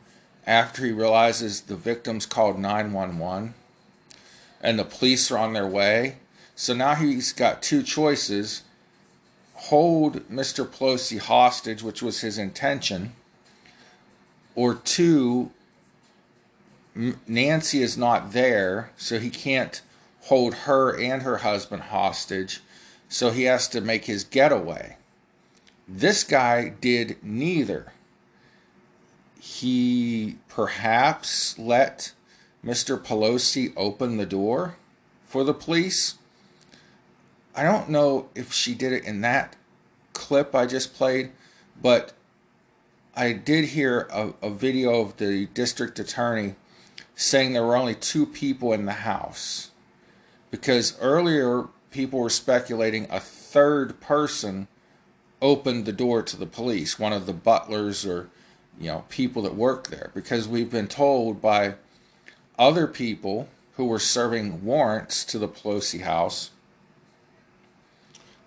after 0.47 0.85
he 0.85 0.91
realizes 0.91 1.61
the 1.61 1.75
victim's 1.75 2.25
called 2.25 2.59
911 2.59 3.53
and 4.61 4.79
the 4.79 4.85
police 4.85 5.29
are 5.31 5.37
on 5.37 5.53
their 5.53 5.67
way? 5.67 6.17
So 6.55 6.73
now 6.73 6.95
he's 6.95 7.33
got 7.33 7.61
two 7.61 7.83
choices 7.83 8.63
hold 9.55 10.27
Mr. 10.29 10.65
Pelosi 10.65 11.17
hostage, 11.17 11.81
which 11.81 12.01
was 12.01 12.21
his 12.21 12.37
intention, 12.37 13.13
or 14.53 14.75
two, 14.75 15.51
Nancy 17.27 17.81
is 17.81 17.97
not 17.97 18.31
there, 18.33 18.91
so 18.95 19.19
he 19.19 19.29
can't 19.29 19.81
hold 20.21 20.53
her 20.53 20.95
and 20.97 21.23
her 21.23 21.37
husband 21.37 21.83
hostage, 21.83 22.61
so 23.09 23.31
he 23.31 23.43
has 23.43 23.67
to 23.69 23.81
make 23.81 24.05
his 24.05 24.23
getaway. 24.23 24.97
This 25.87 26.23
guy 26.23 26.69
did 26.69 27.17
neither. 27.23 27.93
He 29.39 30.37
perhaps 30.49 31.59
let 31.59 32.13
Mr. 32.65 32.97
Pelosi 32.97 33.71
open 33.77 34.17
the 34.17 34.25
door 34.25 34.77
for 35.27 35.43
the 35.43 35.53
police. 35.53 36.15
I 37.55 37.63
don't 37.63 37.89
know 37.89 38.29
if 38.33 38.51
she 38.51 38.73
did 38.73 38.91
it 38.91 39.05
in 39.05 39.21
that 39.21 39.55
clip 40.13 40.55
I 40.55 40.65
just 40.65 40.95
played, 40.95 41.31
but 41.79 42.13
I 43.15 43.33
did 43.33 43.65
hear 43.65 44.07
a, 44.11 44.33
a 44.41 44.49
video 44.49 45.01
of 45.01 45.17
the 45.17 45.45
district 45.47 45.99
attorney 45.99 46.55
saying 47.15 47.53
there 47.53 47.63
were 47.63 47.77
only 47.77 47.95
two 47.95 48.25
people 48.25 48.73
in 48.73 48.85
the 48.85 48.93
house. 48.93 49.69
Because 50.49 50.97
earlier 50.99 51.67
people 51.91 52.19
were 52.19 52.29
speculating 52.29 53.07
a 53.09 53.19
third 53.19 54.01
person 54.01 54.67
opened 55.45 55.85
the 55.85 55.93
door 55.93 56.23
to 56.23 56.35
the 56.35 56.47
police, 56.47 56.97
one 56.97 57.13
of 57.13 57.27
the 57.27 57.33
butlers 57.33 58.05
or 58.05 58.29
you 58.79 58.87
know 58.87 59.05
people 59.09 59.43
that 59.43 59.55
work 59.55 59.87
there 59.87 60.11
because 60.13 60.47
we've 60.47 60.71
been 60.71 60.87
told 60.87 61.41
by 61.41 61.75
other 62.57 62.87
people 62.87 63.47
who 63.77 63.85
were 63.85 63.99
serving 63.99 64.65
warrants 64.65 65.23
to 65.23 65.37
the 65.37 65.47
Pelosi 65.47 66.01
house 66.01 66.49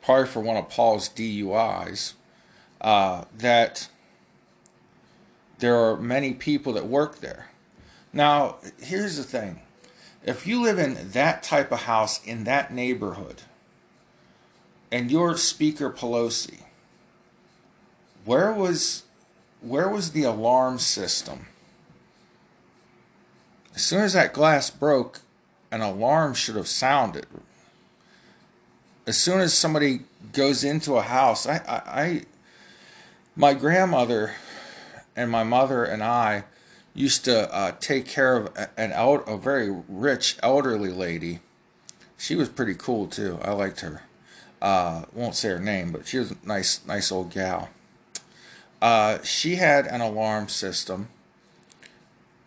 probably 0.02 0.26
for 0.26 0.40
one 0.40 0.57
of 0.57 0.69
Paul's 0.69 1.09
DUIs 1.09 2.14
uh, 2.81 3.25
that 3.37 3.88
there 5.59 5.76
are 5.76 5.97
many 5.97 6.33
people 6.33 6.73
that 6.73 6.87
work 6.87 7.21
there. 7.21 7.50
Now, 8.12 8.57
here's 8.81 9.17
the 9.17 9.23
thing. 9.23 9.61
If 10.25 10.47
you 10.47 10.62
live 10.62 10.78
in 10.78 11.11
that 11.12 11.43
type 11.43 11.71
of 11.71 11.81
house 11.83 12.25
in 12.25 12.45
that 12.45 12.73
neighborhood 12.73 13.43
and 14.90 15.11
you're 15.11 15.37
Speaker 15.37 15.90
Pelosi, 15.90 16.61
where 18.25 18.53
was 18.53 19.05
where 19.61 19.89
was 19.89 20.13
the 20.13 20.23
alarm 20.23 20.79
system? 20.79 21.47
As 23.75 23.83
soon 23.83 24.03
as 24.03 24.13
that 24.13 24.33
glass 24.33 24.71
broke, 24.71 25.21
an 25.71 25.81
alarm 25.81 26.35
should 26.35 26.57
have 26.57 26.69
sounded. 26.69 27.27
As 29.07 29.17
soon 29.17 29.41
as 29.41 29.55
somebody 29.55 30.01
goes 30.33 30.65
into 30.65 30.97
a 30.97 31.03
house, 31.03 31.47
I, 31.47 31.57
I, 31.67 32.03
I 32.03 32.23
my 33.37 33.55
grandmother 33.55 34.35
and 35.17 35.31
my 35.31 35.45
mother 35.45 35.85
and 35.85 36.03
I 36.03 36.45
used 36.95 37.25
to 37.25 37.53
uh, 37.55 37.73
take 37.81 38.07
care 38.07 38.37
of 38.37 38.69
an 38.77 38.93
el- 38.93 39.25
a 39.27 39.39
very 39.39 39.71
rich 39.89 40.37
elderly 40.43 40.91
lady. 40.91 41.41
She 42.17 42.35
was 42.35 42.49
pretty 42.49 42.75
cool 42.75 43.07
too. 43.07 43.39
I 43.43 43.53
liked 43.53 43.81
her. 43.81 44.03
Uh, 44.61 45.05
won't 45.13 45.37
say 45.37 45.51
her 45.51 45.61
name, 45.61 45.93
but 45.93 46.07
she 46.07 46.19
was 46.19 46.33
a 46.33 46.37
nice, 46.45 46.85
nice 46.85 47.13
old 47.13 47.31
gal. 47.31 47.69
Uh, 48.81 49.23
she 49.23 49.57
had 49.57 49.87
an 49.87 50.01
alarm 50.01 50.49
system, 50.49 51.09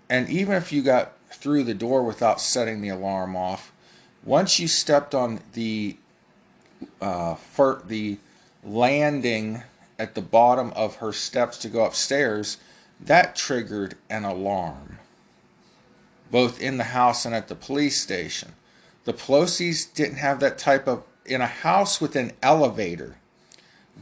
and 0.09 0.29
even 0.29 0.55
if 0.55 0.71
you 0.71 0.81
got 0.81 1.13
through 1.29 1.63
the 1.63 1.73
door 1.73 2.03
without 2.03 2.39
setting 2.39 2.81
the 2.81 2.89
alarm 2.89 3.35
off, 3.35 3.71
once 4.23 4.59
you 4.59 4.67
stepped 4.67 5.13
on 5.13 5.41
the 5.53 5.97
uh, 7.01 7.35
the 7.85 8.17
landing 8.63 9.63
at 9.99 10.15
the 10.15 10.21
bottom 10.21 10.71
of 10.75 10.95
her 10.95 11.11
steps 11.11 11.57
to 11.57 11.67
go 11.67 11.85
upstairs, 11.85 12.57
that 12.99 13.35
triggered 13.35 13.95
an 14.09 14.23
alarm, 14.23 14.99
both 16.31 16.61
in 16.61 16.77
the 16.77 16.85
house 16.85 17.25
and 17.25 17.35
at 17.35 17.47
the 17.47 17.55
police 17.55 18.01
station. 18.01 18.53
The 19.03 19.13
Pelosi's 19.13 19.85
didn't 19.85 20.17
have 20.17 20.39
that 20.39 20.57
type 20.57 20.87
of 20.87 21.03
in 21.25 21.41
a 21.41 21.47
house 21.47 21.99
with 21.99 22.15
an 22.15 22.31
elevator 22.41 23.17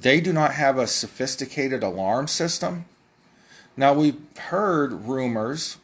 they 0.02 0.22
do 0.22 0.32
not 0.32 0.54
have 0.54 0.78
a 0.78 0.88
sophisticated 0.88 1.84
alarm 1.84 2.28
system. 2.28 2.86
Now, 3.76 3.94
we've 3.94 4.20
heard 4.38 4.94
rumors 5.08 5.78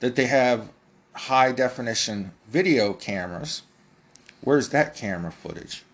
that 0.00 0.16
they 0.16 0.26
have 0.26 0.68
high 1.12 1.52
definition 1.52 2.32
video 2.48 2.92
cameras. 2.92 3.62
Where's 4.40 4.70
that 4.70 4.94
camera 4.94 5.32
footage? 5.32 5.84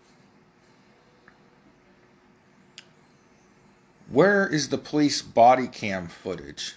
Where 4.10 4.46
is 4.46 4.70
the 4.70 4.78
police 4.78 5.22
body 5.22 5.68
cam 5.68 6.08
footage? 6.08 6.76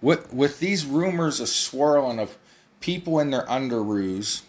With, 0.00 0.32
with 0.32 0.60
these 0.60 0.86
rumors 0.86 1.40
of 1.40 1.48
swirling 1.48 2.20
of 2.20 2.38
people 2.80 3.18
in 3.18 3.30
their 3.30 3.46
underoos, 3.46 4.42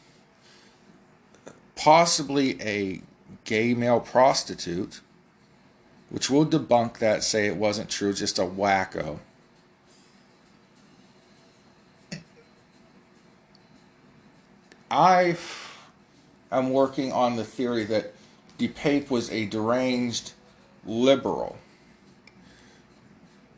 possibly 1.75 2.62
a 2.62 3.01
gay 3.45 3.73
male 3.73 3.99
prostitute, 3.99 5.01
which 6.10 6.30
will 6.30 6.46
debunk 6.46 7.00
that, 7.00 7.24
say 7.24 7.48
it 7.48 7.58
wasn't 7.58 7.89
true, 7.89 8.13
just 8.13 8.39
a 8.39 8.44
wacko. 8.44 9.20
I 14.89 15.36
am 16.52 16.70
working 16.70 17.12
on 17.12 17.36
the 17.36 17.44
theory 17.44 17.84
that 17.86 18.13
DePape 18.58 19.10
was 19.10 19.30
a 19.30 19.46
deranged 19.46 20.34
liberal. 20.86 21.58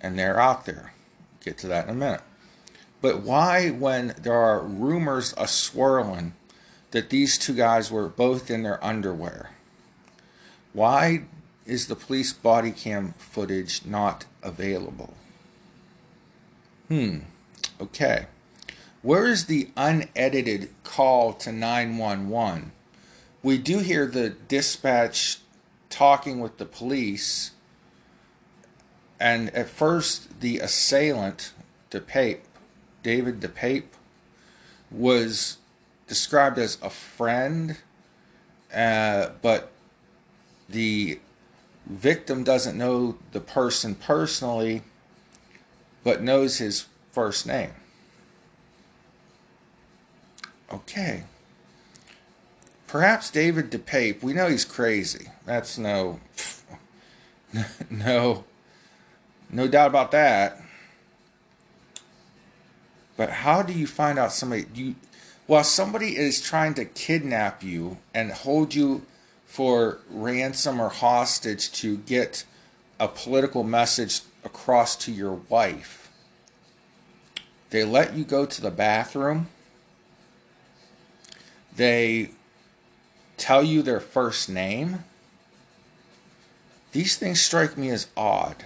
And 0.01 0.17
they're 0.17 0.39
out 0.39 0.65
there. 0.65 0.93
Get 1.43 1.57
to 1.59 1.67
that 1.67 1.85
in 1.85 1.91
a 1.91 1.95
minute. 1.95 2.21
But 3.01 3.21
why, 3.21 3.69
when 3.69 4.15
there 4.19 4.33
are 4.33 4.61
rumors 4.61 5.33
a 5.37 5.47
swirling 5.47 6.33
that 6.91 7.09
these 7.09 7.37
two 7.37 7.53
guys 7.53 7.91
were 7.91 8.07
both 8.07 8.49
in 8.49 8.63
their 8.63 8.83
underwear, 8.83 9.51
why 10.73 11.25
is 11.67 11.87
the 11.87 11.95
police 11.95 12.33
body 12.33 12.71
cam 12.71 13.13
footage 13.17 13.85
not 13.85 14.25
available? 14.41 15.13
Hmm, 16.87 17.19
okay. 17.79 18.27
Where 19.01 19.25
is 19.25 19.45
the 19.45 19.69
unedited 19.75 20.69
call 20.83 21.33
to 21.33 21.51
911? 21.51 22.71
We 23.43 23.57
do 23.57 23.79
hear 23.79 24.07
the 24.07 24.29
dispatch 24.29 25.39
talking 25.89 26.39
with 26.39 26.57
the 26.57 26.65
police, 26.65 27.51
and 29.19 29.49
at 29.51 29.69
first, 29.69 30.39
the 30.39 30.59
assailant, 30.59 31.51
DePape, 31.91 32.39
David 33.03 33.39
DePape, 33.39 33.85
was 34.89 35.57
described 36.07 36.57
as 36.57 36.77
a 36.81 36.89
friend, 36.89 37.77
uh, 38.73 39.29
but 39.41 39.71
the 40.69 41.19
victim 41.87 42.43
doesn't 42.43 42.77
know 42.77 43.17
the 43.31 43.39
person 43.39 43.95
personally, 43.95 44.81
but 46.03 46.21
knows 46.21 46.57
his 46.57 46.85
first 47.11 47.47
name. 47.47 47.71
Okay. 50.71 51.23
Perhaps 52.87 53.31
David 53.31 53.69
DePape, 53.69 54.21
we 54.21 54.33
know 54.33 54.47
he's 54.47 54.65
crazy. 54.65 55.27
That's 55.45 55.77
no, 55.77 56.19
no, 57.89 58.43
no 59.49 59.67
doubt 59.67 59.87
about 59.87 60.11
that. 60.11 60.61
But 63.15 63.29
how 63.29 63.61
do 63.61 63.73
you 63.73 63.87
find 63.87 64.19
out 64.19 64.31
somebody, 64.31 64.65
you, 64.73 64.95
while 65.47 65.63
somebody 65.63 66.15
is 66.15 66.41
trying 66.41 66.75
to 66.75 66.85
kidnap 66.85 67.63
you 67.63 67.97
and 68.13 68.31
hold 68.31 68.75
you 68.75 69.05
for 69.57 69.97
ransom 70.11 70.79
or 70.79 70.87
hostage 70.87 71.71
to 71.71 71.97
get 71.97 72.45
a 72.99 73.07
political 73.07 73.63
message 73.63 74.21
across 74.43 74.95
to 74.95 75.11
your 75.11 75.33
wife. 75.49 76.11
They 77.71 77.83
let 77.83 78.13
you 78.13 78.23
go 78.23 78.45
to 78.45 78.61
the 78.61 78.69
bathroom. 78.69 79.47
They 81.75 82.29
tell 83.37 83.63
you 83.63 83.81
their 83.81 83.99
first 83.99 84.47
name. 84.47 85.03
These 86.91 87.17
things 87.17 87.41
strike 87.41 87.75
me 87.79 87.89
as 87.89 88.09
odd. 88.15 88.65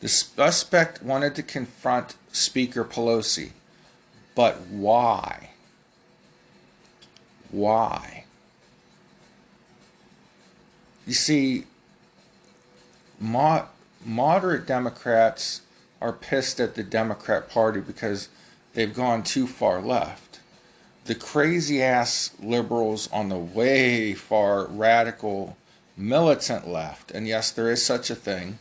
The 0.00 0.08
suspect 0.08 1.04
wanted 1.04 1.36
to 1.36 1.44
confront 1.44 2.16
Speaker 2.32 2.84
Pelosi, 2.84 3.52
but 4.34 4.60
why? 4.62 5.51
Why? 7.52 8.24
You 11.06 11.14
see, 11.14 11.64
mo- 13.20 13.68
moderate 14.04 14.66
Democrats 14.66 15.60
are 16.00 16.12
pissed 16.12 16.58
at 16.58 16.74
the 16.74 16.82
Democrat 16.82 17.48
Party 17.48 17.80
because 17.80 18.28
they've 18.74 18.94
gone 18.94 19.22
too 19.22 19.46
far 19.46 19.80
left. 19.80 20.40
The 21.04 21.14
crazy 21.14 21.82
ass 21.82 22.30
liberals 22.40 23.08
on 23.12 23.28
the 23.28 23.38
way 23.38 24.14
far 24.14 24.66
radical 24.66 25.56
militant 25.96 26.66
left, 26.66 27.10
and 27.10 27.28
yes, 27.28 27.50
there 27.50 27.70
is 27.70 27.84
such 27.84 28.08
a 28.08 28.14
thing, 28.14 28.58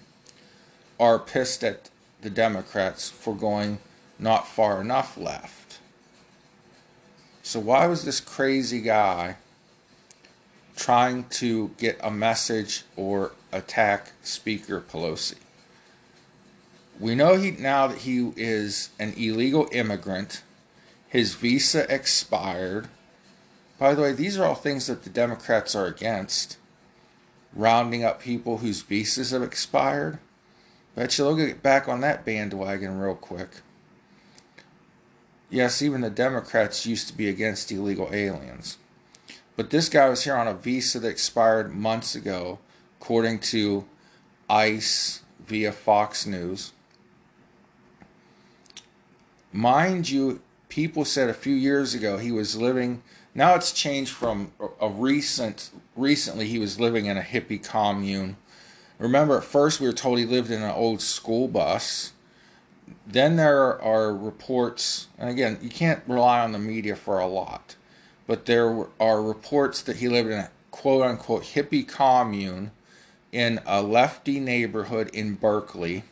are 1.00 1.18
pissed 1.18 1.64
at 1.64 1.90
the 2.22 2.30
Democrats 2.30 3.10
for 3.10 3.36
going 3.36 3.80
not 4.20 4.48
far 4.48 4.82
enough 4.82 5.18
left. 5.18 5.61
So, 7.44 7.60
why 7.60 7.88
was 7.88 8.04
this 8.04 8.20
crazy 8.20 8.82
guy 8.82 9.38
trying 10.76 11.26
to 11.30 11.70
get 11.78 12.00
a 12.02 12.12
message 12.12 12.84
or 12.96 13.32
attack 13.52 14.12
Speaker 14.22 14.80
Pelosi? 14.80 15.38
We 17.00 17.16
know 17.16 17.36
he 17.38 17.52
now 17.52 17.88
that 17.88 18.00
he 18.00 18.32
is 18.36 18.90
an 19.00 19.14
illegal 19.18 19.68
immigrant. 19.72 20.44
His 21.08 21.34
visa 21.34 21.92
expired. 21.94 22.88
By 23.80 23.96
the 23.96 24.04
way, 24.04 24.14
these 24.14 24.38
are 24.38 24.46
all 24.46 24.56
things 24.56 24.86
that 24.86 25.04
the 25.04 25.10
Democrats 25.10 25.76
are 25.76 25.88
against. 25.88 26.58
Rounding 27.54 28.04
up 28.04 28.22
people 28.22 28.60
whose 28.60 28.84
visas 28.84 29.32
have 29.32 29.42
expired. 29.42 30.20
Bet 30.96 31.18
you 31.18 31.24
they'll 31.24 31.36
get 31.36 31.64
back 31.64 31.88
on 31.88 32.02
that 32.02 32.24
bandwagon 32.24 33.00
real 33.00 33.16
quick. 33.16 33.50
Yes, 35.52 35.82
even 35.82 36.00
the 36.00 36.10
Democrats 36.10 36.86
used 36.86 37.10
to 37.10 37.14
be 37.14 37.28
against 37.28 37.74
illegal 37.74 38.10
aliens. 38.14 38.78
But 39.58 39.70
this 39.70 39.90
guy 39.90 40.08
was 40.08 40.24
here 40.24 40.36
on 40.36 40.48
a 40.48 40.54
visa 40.54 40.98
that 41.00 41.10
expired 41.10 41.76
months 41.76 42.16
ago, 42.16 42.60
according 43.00 43.40
to 43.40 43.86
ICE 44.50 45.22
via 45.46 45.74
Fox 45.74 46.26
News. 46.26 46.72
Mind 49.52 50.10
you, 50.10 50.40
people 50.70 51.04
said 51.04 51.30
a 51.30 51.34
few 51.34 51.54
years 51.54 51.94
ago 51.94 52.18
he 52.18 52.32
was 52.32 52.56
living 52.56 53.04
now 53.36 53.56
it's 53.56 53.74
changed 53.74 54.14
from 54.14 54.54
a 54.80 54.88
recent 54.88 55.70
recently 55.98 56.48
he 56.48 56.58
was 56.58 56.80
living 56.80 57.08
in 57.08 57.18
a 57.18 57.22
hippie 57.22 57.62
commune 57.62 58.38
remember 58.98 59.38
at 59.38 59.44
first 59.44 59.82
we 59.82 59.86
were 59.86 59.92
told 59.92 60.18
he 60.18 60.26
lived 60.26 60.50
in 60.50 60.62
an 60.62 60.72
old 60.72 61.02
school 61.02 61.50
bus 61.50 62.11
then 63.14 63.36
there 63.36 63.82
are 63.82 64.16
reports 64.16 65.08
and 65.18 65.30
again 65.30 65.58
you 65.62 65.70
can't 65.70 66.02
rely 66.08 66.40
on 66.40 66.52
the 66.52 66.60
media 66.60 66.96
for 66.96 67.20
a 67.20 67.28
lot 67.28 67.76
but 68.28 68.46
there 68.46 68.88
are 69.00 69.22
reports 69.22 69.82
that 69.82 69.98
he 69.98 70.08
lived 70.08 70.30
in 70.30 70.40
a 70.40 70.50
quote 70.72 71.04
unquote 71.04 71.44
hippie 71.44 71.88
commune 71.88 72.72
in 73.32 73.60
a 73.66 73.82
lefty 73.82 74.40
neighborhood 74.40 75.10
in 75.14 75.36
berkeley 75.36 76.04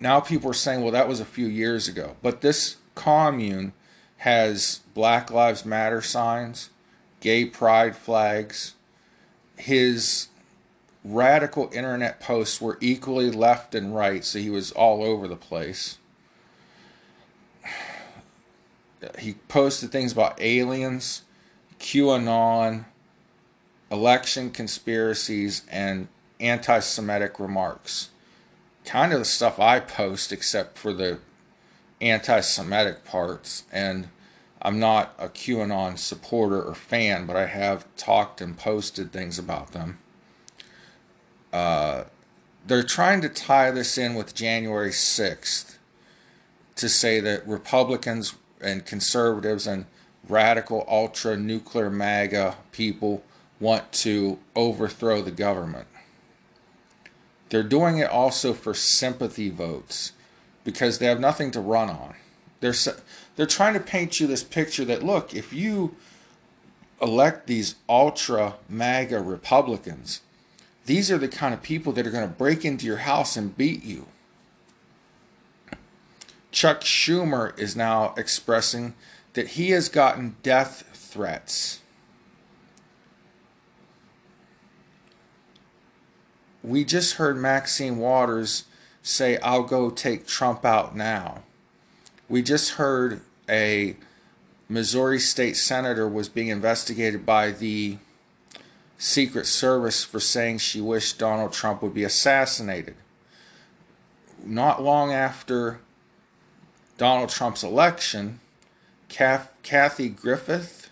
now 0.00 0.20
people 0.20 0.50
are 0.50 0.54
saying, 0.54 0.82
well, 0.82 0.92
that 0.92 1.08
was 1.08 1.20
a 1.20 1.24
few 1.24 1.46
years 1.46 1.88
ago. 1.88 2.16
But 2.22 2.40
this 2.40 2.76
commune 2.94 3.72
has 4.18 4.80
Black 4.94 5.30
Lives 5.30 5.64
Matter 5.64 6.02
signs, 6.02 6.70
gay 7.20 7.44
pride 7.44 7.96
flags. 7.96 8.74
His 9.56 10.28
radical 11.04 11.70
internet 11.72 12.20
posts 12.20 12.60
were 12.60 12.78
equally 12.80 13.30
left 13.30 13.74
and 13.74 13.94
right, 13.94 14.24
so 14.24 14.38
he 14.38 14.50
was 14.50 14.72
all 14.72 15.02
over 15.02 15.28
the 15.28 15.36
place. 15.36 15.98
He 19.18 19.34
posted 19.46 19.92
things 19.92 20.12
about 20.12 20.40
aliens, 20.40 21.22
QAnon, 21.78 22.84
election 23.90 24.50
conspiracies, 24.50 25.62
and 25.70 26.08
anti 26.40 26.80
Semitic 26.80 27.38
remarks 27.38 28.10
kind 28.88 29.12
of 29.12 29.18
the 29.18 29.24
stuff 29.24 29.60
I 29.60 29.80
post, 29.80 30.32
except 30.32 30.78
for 30.78 30.94
the 30.94 31.18
anti 32.00 32.40
Semitic 32.40 33.04
parts. 33.04 33.64
And 33.70 34.08
I'm 34.62 34.80
not 34.80 35.14
a 35.18 35.28
QAnon 35.28 35.98
supporter 35.98 36.62
or 36.62 36.74
fan, 36.74 37.26
but 37.26 37.36
I 37.36 37.46
have 37.46 37.86
talked 37.96 38.40
and 38.40 38.56
posted 38.56 39.12
things 39.12 39.38
about 39.38 39.72
them. 39.72 39.98
Uh, 41.52 42.04
they're 42.66 42.82
trying 42.82 43.20
to 43.22 43.28
tie 43.28 43.70
this 43.70 43.96
in 43.96 44.14
with 44.14 44.34
January 44.34 44.90
6th 44.90 45.76
to 46.76 46.88
say 46.88 47.20
that 47.20 47.46
Republicans 47.46 48.34
and 48.60 48.84
conservatives 48.84 49.66
and 49.66 49.86
radical 50.28 50.84
ultra 50.88 51.36
nuclear 51.36 51.90
MAGA 51.90 52.56
people 52.72 53.24
want 53.60 53.90
to 53.92 54.38
overthrow 54.54 55.22
the 55.22 55.30
government. 55.30 55.88
They're 57.48 57.62
doing 57.62 57.98
it 57.98 58.10
also 58.10 58.52
for 58.52 58.74
sympathy 58.74 59.50
votes 59.50 60.12
because 60.64 60.98
they 60.98 61.06
have 61.06 61.20
nothing 61.20 61.50
to 61.52 61.60
run 61.60 61.88
on. 61.88 62.14
They're 62.60 62.74
they're 63.36 63.46
trying 63.46 63.74
to 63.74 63.80
paint 63.80 64.20
you 64.20 64.26
this 64.26 64.44
picture 64.44 64.84
that 64.84 65.02
look, 65.02 65.34
if 65.34 65.52
you 65.52 65.96
elect 67.00 67.46
these 67.46 67.76
ultra 67.88 68.56
MAGA 68.68 69.20
Republicans, 69.20 70.20
these 70.88 71.10
are 71.10 71.18
the 71.18 71.28
kind 71.28 71.54
of 71.54 71.62
people 71.62 71.92
that 71.92 72.06
are 72.06 72.10
going 72.10 72.28
to 72.28 72.34
break 72.34 72.64
into 72.64 72.84
your 72.84 72.98
house 72.98 73.36
and 73.36 73.56
beat 73.56 73.84
you. 73.84 74.08
Chuck 76.50 76.80
Schumer 76.80 77.56
is 77.58 77.76
now 77.76 78.14
expressing 78.16 78.94
that 79.34 79.48
he 79.48 79.70
has 79.70 79.88
gotten 79.88 80.36
death 80.42 80.84
threats 80.92 81.80
we 86.68 86.84
just 86.84 87.14
heard 87.14 87.36
Maxine 87.36 87.96
Waters 87.96 88.64
say, 89.02 89.38
I'll 89.38 89.62
go 89.62 89.90
take 89.90 90.26
Trump 90.26 90.64
out 90.64 90.94
now. 90.94 91.42
We 92.28 92.42
just 92.42 92.72
heard 92.72 93.22
a 93.48 93.96
Missouri 94.68 95.18
state 95.18 95.56
senator 95.56 96.06
was 96.06 96.28
being 96.28 96.48
investigated 96.48 97.24
by 97.24 97.52
the 97.52 97.98
Secret 98.98 99.46
Service 99.46 100.04
for 100.04 100.18
saying 100.18 100.58
she 100.58 100.80
wished 100.80 101.18
Donald 101.18 101.52
Trump 101.52 101.80
would 101.82 101.94
be 101.94 102.04
assassinated. 102.04 102.96
Not 104.44 104.82
long 104.82 105.12
after 105.12 105.78
Donald 106.96 107.30
Trump's 107.30 107.62
election, 107.62 108.40
Kathy 109.08 110.08
Griffith, 110.08 110.90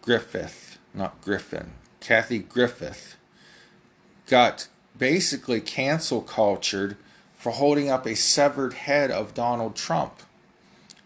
Griffith, 0.00 0.78
not 0.92 1.20
Griffin, 1.20 1.72
Kathy 2.00 2.38
Griffith, 2.38 3.16
got 4.26 4.68
basically 4.98 5.60
cancel 5.60 6.22
cultured 6.22 6.96
for 7.36 7.52
holding 7.52 7.90
up 7.90 8.06
a 8.06 8.16
severed 8.16 8.72
head 8.72 9.10
of 9.10 9.34
Donald 9.34 9.76
Trump 9.76 10.14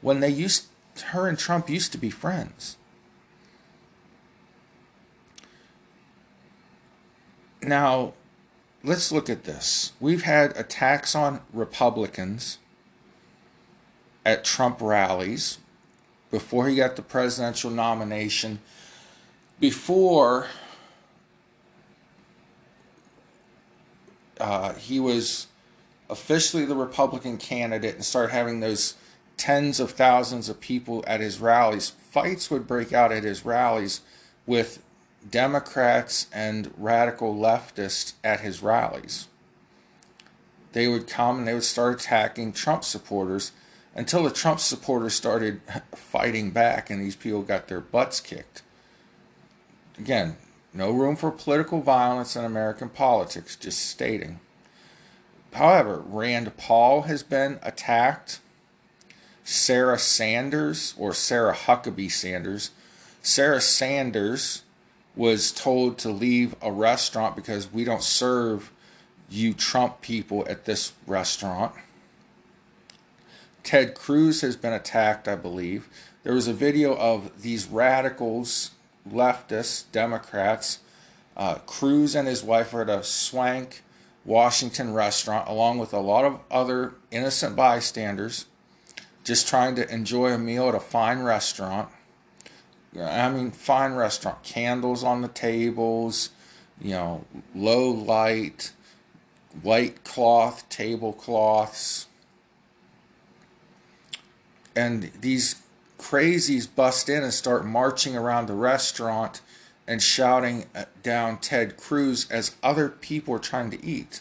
when 0.01 0.21
they 0.21 0.29
used 0.29 0.67
her 1.07 1.29
and 1.29 1.39
Trump 1.39 1.69
used 1.69 1.93
to 1.93 1.99
be 1.99 2.11
friends. 2.11 2.78
Now, 7.63 8.13
let's 8.85 9.11
look 9.11 9.29
at 9.29 9.45
this. 9.45 9.93
We've 10.01 10.23
had 10.23 10.57
attacks 10.57 11.15
on 11.15 11.41
Republicans 11.53 12.59
at 14.25 14.45
Trump 14.45 14.81
rallies 14.81 15.59
before 16.31 16.69
he 16.69 16.77
got 16.77 16.97
the 16.97 17.03
presidential 17.03 17.71
nomination, 17.71 18.61
before 19.59 20.47
uh, 24.39 24.75
he 24.75 25.01
was 25.01 25.47
officially 26.11 26.65
the 26.65 26.75
Republican 26.77 27.39
candidate 27.39 27.95
and 27.95 28.05
started 28.05 28.33
having 28.33 28.61
those 28.61 28.95
tens 29.37 29.81
of 29.81 29.93
thousands 29.93 30.49
of 30.49 30.61
people 30.61 31.05
at 31.07 31.21
his 31.21 31.41
rallies, 31.41 31.91
fights 31.91 32.51
would 32.51 32.67
break 32.67 32.93
out 32.93 33.13
at 33.13 33.25
his 33.25 33.45
rallies 33.45 34.01
with 34.47 34.83
Democrats 35.31 36.27
and 36.33 36.73
radical 36.77 37.35
leftists 37.35 38.15
at 38.23 38.41
his 38.41 38.63
rallies. 38.63 39.29
They 40.73 40.89
would 40.89 41.07
come 41.07 41.39
and 41.39 41.49
they 41.49 41.55
would 41.55 41.65
start 41.65 42.01
attacking 42.01 42.53
Trump 42.53 42.85
supporters 42.85 43.53
until 43.95 44.23
the 44.23 44.31
Trump 44.31 44.61
supporters 44.61 45.15
started 45.15 45.61
fighting 45.95 46.51
back 46.51 46.91
and 46.91 47.03
these 47.03 47.17
people 47.17 47.43
got 47.43 47.69
their 47.69 47.81
butts 47.81 48.21
kicked. 48.21 48.63
Again, 49.99 50.37
no 50.73 50.91
room 50.93 51.17
for 51.17 51.31
political 51.31 51.81
violence 51.81 52.37
in 52.37 52.45
American 52.45 52.89
politics, 52.89 53.57
just 53.57 53.85
stating. 53.85 54.39
However, 55.53 56.05
Rand 56.07 56.57
Paul 56.57 57.03
has 57.03 57.23
been 57.23 57.59
attacked. 57.63 58.41
Sarah 59.43 59.99
Sanders, 59.99 60.95
or 60.99 61.15
Sarah 61.15 61.55
Huckabee 61.55 62.11
Sanders, 62.11 62.71
Sarah 63.23 63.63
Sanders 63.63 64.63
was 65.19 65.51
told 65.51 65.99
to 65.99 66.11
leave 66.11 66.55
a 66.63 66.71
restaurant 66.71 67.35
because 67.35 67.73
we 67.73 67.83
don't 67.83 68.05
serve 68.05 68.73
you 69.29 69.53
Trump 69.53 70.01
people 70.01 70.47
at 70.49 70.65
this 70.65 70.93
restaurant. 71.09 71.73
Ted 73.65 73.95
Cruz 73.95 74.43
has 74.43 74.57
been 74.57 74.73
attacked, 74.73 75.27
I 75.27 75.35
believe. 75.35 75.89
There 76.23 76.35
was 76.35 76.47
a 76.47 76.55
video 76.55 76.97
of 76.97 77.43
these 77.43 77.67
radicals 77.67 78.71
leftists, 79.11 79.85
Democrats. 79.91 80.79
Uh, 81.37 81.57
Cruz 81.67 82.15
and 82.15 82.29
his 82.29 82.45
wife 82.45 82.73
are 82.73 82.83
at 82.83 82.89
a 82.89 83.03
swank 83.03 83.83
Washington 84.25 84.95
restaurant, 84.95 85.49
along 85.49 85.79
with 85.79 85.93
a 85.93 85.99
lot 85.99 86.25
of 86.25 86.39
other 86.49 86.95
innocent 87.11 87.57
bystanders, 87.57 88.47
just 89.25 89.49
trying 89.49 89.75
to 89.75 89.93
enjoy 89.93 90.33
a 90.33 90.39
meal 90.39 90.69
at 90.69 90.75
a 90.77 90.81
fine 90.81 91.23
restaurant. 91.23 91.89
I 93.01 93.31
mean, 93.31 93.51
fine 93.51 93.95
restaurant, 93.95 94.43
candles 94.43 95.05
on 95.05 95.23
the 95.23 95.29
tables, 95.29 96.31
you 96.81 96.91
know, 96.91 97.25
low 97.55 97.91
light, 97.91 98.73
white 99.63 100.05
cloth 100.05 100.69
tablecloths. 100.69 102.07
And 104.75 105.11
these 105.21 105.57
crazies 105.99 106.69
bust 106.73 107.09
in 107.09 107.23
and 107.23 107.35
start 107.35 107.67
marching 107.67 108.17
around 108.17 108.47
the 108.47 108.55
restaurant 108.55 109.41
and 109.87 110.03
shouting 110.03 110.67
down 111.03 111.39
Ted 111.39 111.77
Cruz 111.77 112.31
as 112.31 112.55
other 112.63 112.89
people 112.89 113.35
are 113.35 113.41
trying 113.41 113.71
to 113.71 113.85
eat. 113.85 114.21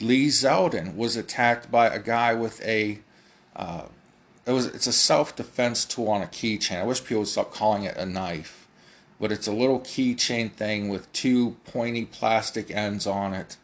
Lee 0.00 0.26
Zeldin 0.26 0.94
was 0.94 1.16
attacked 1.16 1.70
by 1.70 1.86
a 1.86 1.98
guy 1.98 2.34
with 2.34 2.60
a 2.62 2.98
uh, 3.54 3.86
it 4.46 4.52
was 4.52 4.66
it's 4.66 4.86
a 4.86 4.92
self-defense 4.92 5.84
tool 5.84 6.08
on 6.08 6.22
a 6.22 6.26
keychain. 6.26 6.80
I 6.80 6.84
wish 6.84 7.02
people 7.02 7.20
would 7.20 7.28
stop 7.28 7.52
calling 7.52 7.82
it 7.82 7.96
a 7.96 8.06
knife, 8.06 8.66
but 9.20 9.32
it's 9.32 9.48
a 9.48 9.52
little 9.52 9.80
keychain 9.80 10.52
thing 10.52 10.88
with 10.88 11.12
two 11.12 11.56
pointy 11.64 12.04
plastic 12.04 12.70
ends 12.70 13.06
on 13.06 13.34
it 13.34 13.56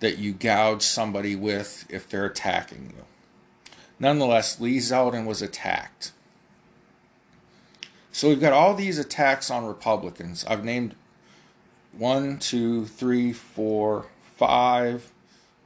that 0.00 0.18
you 0.18 0.32
gouge 0.32 0.82
somebody 0.82 1.36
with 1.36 1.86
if 1.88 2.08
they're 2.08 2.26
attacking 2.26 2.92
you. 2.96 3.04
Nonetheless, 4.00 4.60
Lee 4.60 4.78
Zeldin 4.78 5.26
was 5.26 5.42
attacked. 5.42 6.12
So 8.12 8.28
we've 8.28 8.40
got 8.40 8.52
all 8.52 8.74
these 8.74 8.98
attacks 8.98 9.50
on 9.50 9.66
Republicans. 9.66 10.44
I've 10.46 10.64
named 10.64 10.94
one, 11.92 12.38
two, 12.38 12.86
three, 12.86 13.32
four, 13.32 14.06
five, 14.36 15.12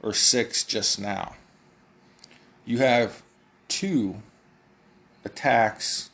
or 0.01 0.13
six 0.13 0.63
just 0.63 0.99
now. 0.99 1.35
You 2.65 2.79
have 2.79 3.23
two 3.67 4.17
attacks 5.25 6.09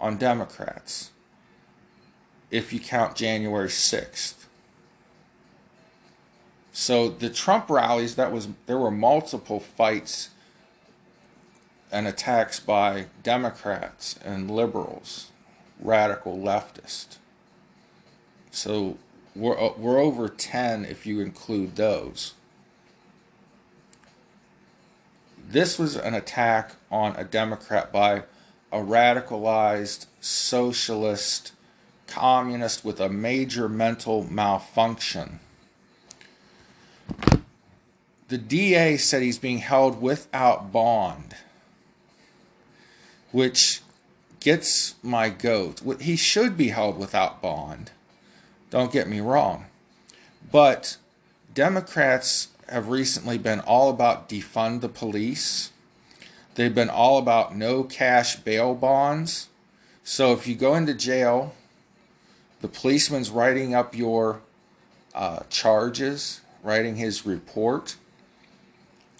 on 0.00 0.16
Democrats 0.16 1.10
if 2.50 2.72
you 2.72 2.80
count 2.80 3.16
January 3.16 3.68
6th. 3.68 4.34
So 6.72 7.08
the 7.08 7.30
Trump 7.30 7.70
rallies 7.70 8.16
that 8.16 8.30
was 8.30 8.48
there 8.66 8.78
were 8.78 8.90
multiple 8.90 9.60
fights 9.60 10.30
and 11.90 12.06
attacks 12.06 12.60
by 12.60 13.06
Democrats 13.22 14.18
and 14.24 14.50
liberals, 14.50 15.30
radical 15.80 16.36
leftists. 16.36 17.16
So 18.50 18.98
we're 19.34 19.58
uh, 19.58 19.72
we're 19.78 19.98
over 19.98 20.28
10 20.28 20.84
if 20.84 21.06
you 21.06 21.20
include 21.20 21.76
those. 21.76 22.34
This 25.48 25.78
was 25.78 25.96
an 25.96 26.14
attack 26.14 26.72
on 26.90 27.16
a 27.16 27.24
Democrat 27.24 27.92
by 27.92 28.24
a 28.72 28.78
radicalized 28.78 30.06
socialist 30.20 31.52
communist 32.06 32.84
with 32.84 33.00
a 33.00 33.08
major 33.08 33.68
mental 33.68 34.24
malfunction. 34.24 35.40
The 38.28 38.38
DA 38.38 38.96
said 38.96 39.22
he's 39.22 39.38
being 39.38 39.58
held 39.58 40.02
without 40.02 40.72
bond, 40.72 41.36
which 43.30 43.82
gets 44.40 44.96
my 45.02 45.28
goat. 45.28 45.80
He 46.00 46.16
should 46.16 46.56
be 46.56 46.68
held 46.68 46.98
without 46.98 47.40
bond. 47.40 47.92
Don't 48.70 48.92
get 48.92 49.08
me 49.08 49.20
wrong. 49.20 49.66
But 50.50 50.96
Democrats 51.54 52.48
have 52.68 52.88
recently 52.88 53.38
been 53.38 53.60
all 53.60 53.90
about 53.90 54.28
defund 54.28 54.80
the 54.80 54.88
police. 54.88 55.70
They've 56.56 56.74
been 56.74 56.88
all 56.88 57.18
about 57.18 57.54
no 57.54 57.84
cash 57.84 58.36
bail 58.36 58.74
bonds. 58.74 59.48
So 60.02 60.32
if 60.32 60.46
you 60.46 60.54
go 60.54 60.74
into 60.74 60.94
jail, 60.94 61.54
the 62.62 62.68
policeman's 62.68 63.28
writing 63.28 63.74
up 63.74 63.94
your 63.94 64.40
uh, 65.14 65.40
charges, 65.50 66.40
writing 66.62 66.96
his 66.96 67.26
report, 67.26 67.96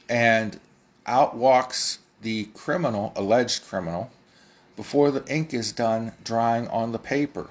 and 0.09 0.59
out 1.05 1.37
walks 1.37 1.99
the 2.23 2.45
criminal, 2.55 3.13
alleged 3.15 3.67
criminal, 3.67 4.11
before 4.75 5.11
the 5.11 5.25
ink 5.31 5.53
is 5.53 5.73
done 5.73 6.13
drying 6.25 6.67
on 6.69 6.93
the 6.93 6.99
paper. 6.99 7.51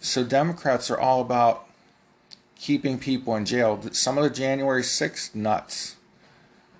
So 0.00 0.24
Democrats 0.24 0.90
are 0.90 0.98
all 0.98 1.20
about 1.20 1.65
keeping 2.58 2.98
people 2.98 3.36
in 3.36 3.44
jail. 3.44 3.80
Some 3.92 4.18
of 4.18 4.24
the 4.24 4.30
January 4.30 4.82
6th 4.82 5.34
nuts 5.34 5.96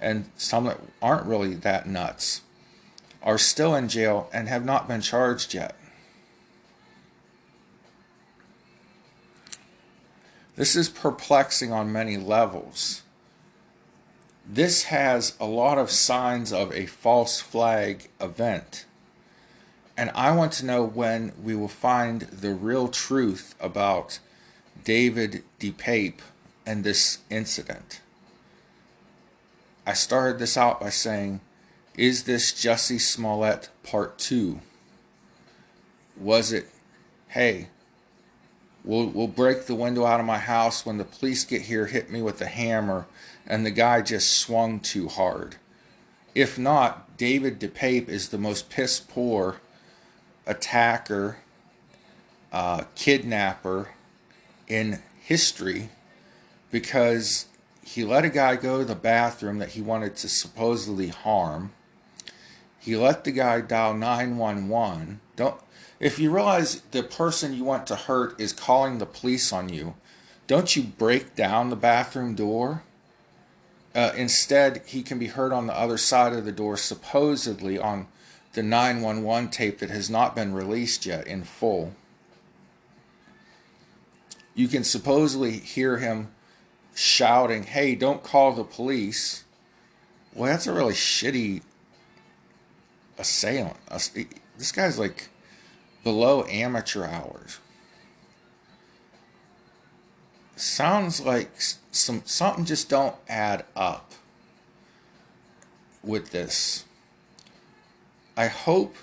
and 0.01 0.31
some 0.37 0.65
that 0.65 0.81
aren't 1.01 1.27
really 1.27 1.55
that 1.55 1.87
nuts 1.87 2.43
are 3.23 3.39
still 3.39 3.75
in 3.75 3.89
jail 3.89 4.29
and 4.33 4.49
have 4.49 4.65
not 4.65 4.89
been 4.89 5.01
charged 5.01 5.55
yet. 5.55 5.75
This 10.55 10.75
is 10.75 10.89
perplexing 10.89 11.73
on 11.73 11.93
many 11.93 12.17
levels. 12.17 13.03
This 14.49 14.85
has 14.85 15.35
a 15.39 15.45
lot 15.45 15.77
of 15.77 15.91
signs 15.91 16.53
of 16.53 16.73
a 16.73 16.87
false 16.87 17.41
flag 17.41 18.09
event. 18.21 18.87
And 19.99 20.11
I 20.15 20.31
want 20.33 20.53
to 20.53 20.67
know 20.67 20.85
when 20.85 21.33
we 21.43 21.55
will 21.57 21.69
find 21.69 22.23
the 22.23 22.55
real 22.55 22.89
truth 22.89 23.55
about 23.61 24.19
David 24.87 25.42
DePape 25.59 26.20
and 26.64 26.85
this 26.85 27.18
incident. 27.29 28.01
I 29.85 29.94
started 29.94 30.38
this 30.38 30.57
out 30.57 30.81
by 30.81 30.90
saying, 30.90 31.40
Is 31.96 32.22
this 32.22 32.53
Jussie 32.53 33.01
Smollett 33.01 33.68
part 33.83 34.16
two? 34.16 34.61
Was 36.16 36.53
it, 36.53 36.68
hey, 37.31 37.66
we'll, 38.85 39.09
we'll 39.09 39.27
break 39.27 39.66
the 39.66 39.75
window 39.75 40.07
out 40.07 40.20
of 40.20 40.27
my 40.27 40.38
house 40.38 40.87
when 40.87 40.99
the 40.99 41.05
police 41.05 41.42
get 41.42 41.62
here, 41.62 41.87
hit 41.87 42.09
me 42.09 42.22
with 42.22 42.40
a 42.40 42.46
hammer, 42.46 43.07
and 43.44 43.66
the 43.66 43.72
guy 43.72 44.03
just 44.03 44.38
swung 44.38 44.79
too 44.79 45.09
hard? 45.09 45.57
If 46.33 46.61
not, 46.61 47.16
David 47.16 47.59
DePape 47.59 48.09
is 48.09 48.29
the 48.29 48.38
most 48.38 48.70
piss 48.70 49.01
poor 49.01 49.57
attacker, 50.46 51.38
uh, 52.53 52.85
kidnapper 52.94 53.88
in 54.69 55.03
history 55.21 55.91
because 56.71 57.47
he 57.83 58.05
let 58.05 58.25
a 58.25 58.29
guy 58.29 58.57
go 58.57 58.79
to 58.79 58.85
the 58.85 58.95
bathroom 58.95 59.59
that 59.59 59.71
he 59.71 59.81
wanted 59.81 60.17
to 60.17 60.29
supposedly 60.29 61.09
harm. 61.09 61.73
He 62.79 62.97
let 62.97 63.25
the 63.25 63.33
guy 63.33 63.61
dial 63.61 63.95
911. 63.95 65.21
Don't 65.37 65.61
if 65.99 66.19
you 66.19 66.31
realize 66.31 66.83
the 66.91 67.03
person 67.03 67.55
you 67.55 67.65
want 67.65 67.87
to 67.87 67.97
hurt 67.97 68.39
is 68.39 68.53
calling 68.53 68.99
the 68.99 69.07
police 69.07 69.53
on 69.53 69.71
you, 69.71 69.95
don't 70.47 70.77
you 70.77 70.83
break 70.83 71.35
down 71.35 71.71
the 71.71 71.77
bathroom 71.77 72.35
door? 72.35 72.83
Uh, 73.95 74.13
instead, 74.15 74.83
he 74.87 75.03
can 75.03 75.19
be 75.19 75.29
heard 75.29 75.53
on 75.53 75.67
the 75.67 75.77
other 75.77 75.97
side 75.97 76.35
of 76.35 76.45
the 76.45 76.53
door, 76.53 76.77
supposedly 76.77 77.79
on 77.79 78.09
the 78.53 78.63
911 78.63 79.49
tape 79.51 79.79
that 79.79 79.89
has 79.89 80.11
not 80.11 80.37
been 80.37 80.53
released 80.53 81.07
yet 81.07 81.27
in 81.27 81.45
full. 81.45 81.95
You 84.57 84.69
can 84.69 84.83
supposedly 84.83 85.59
hear 85.59 85.99
him 85.99 86.33
shouting, 86.95 87.62
Hey, 87.62 87.95
don't 87.95 88.25
call 88.25 88.53
the 88.53 88.64
police. 88.64 89.45
Well, 90.35 90.51
that's 90.51 90.66
a 90.66 90.73
really 90.73 90.95
shitty 90.95 91.62
assailant. 93.19 93.77
This 94.57 94.73
guy's 94.73 94.99
like 94.99 95.29
below 96.03 96.45
amateur 96.47 97.05
hours. 97.05 97.59
Sounds 100.57 101.21
like 101.21 101.51
some 101.90 102.23
something 102.25 102.64
just 102.64 102.88
don't 102.88 103.14
add 103.29 103.66
up 103.77 104.12
with 106.03 106.31
this. 106.31 106.87
I 108.38 108.47
hope 108.47 108.97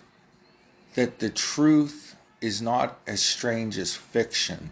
that 0.95 1.19
the 1.19 1.29
truth 1.29 2.15
is 2.41 2.59
not 2.59 2.99
as 3.05 3.21
strange 3.21 3.77
as 3.77 3.95
fiction. 3.95 4.71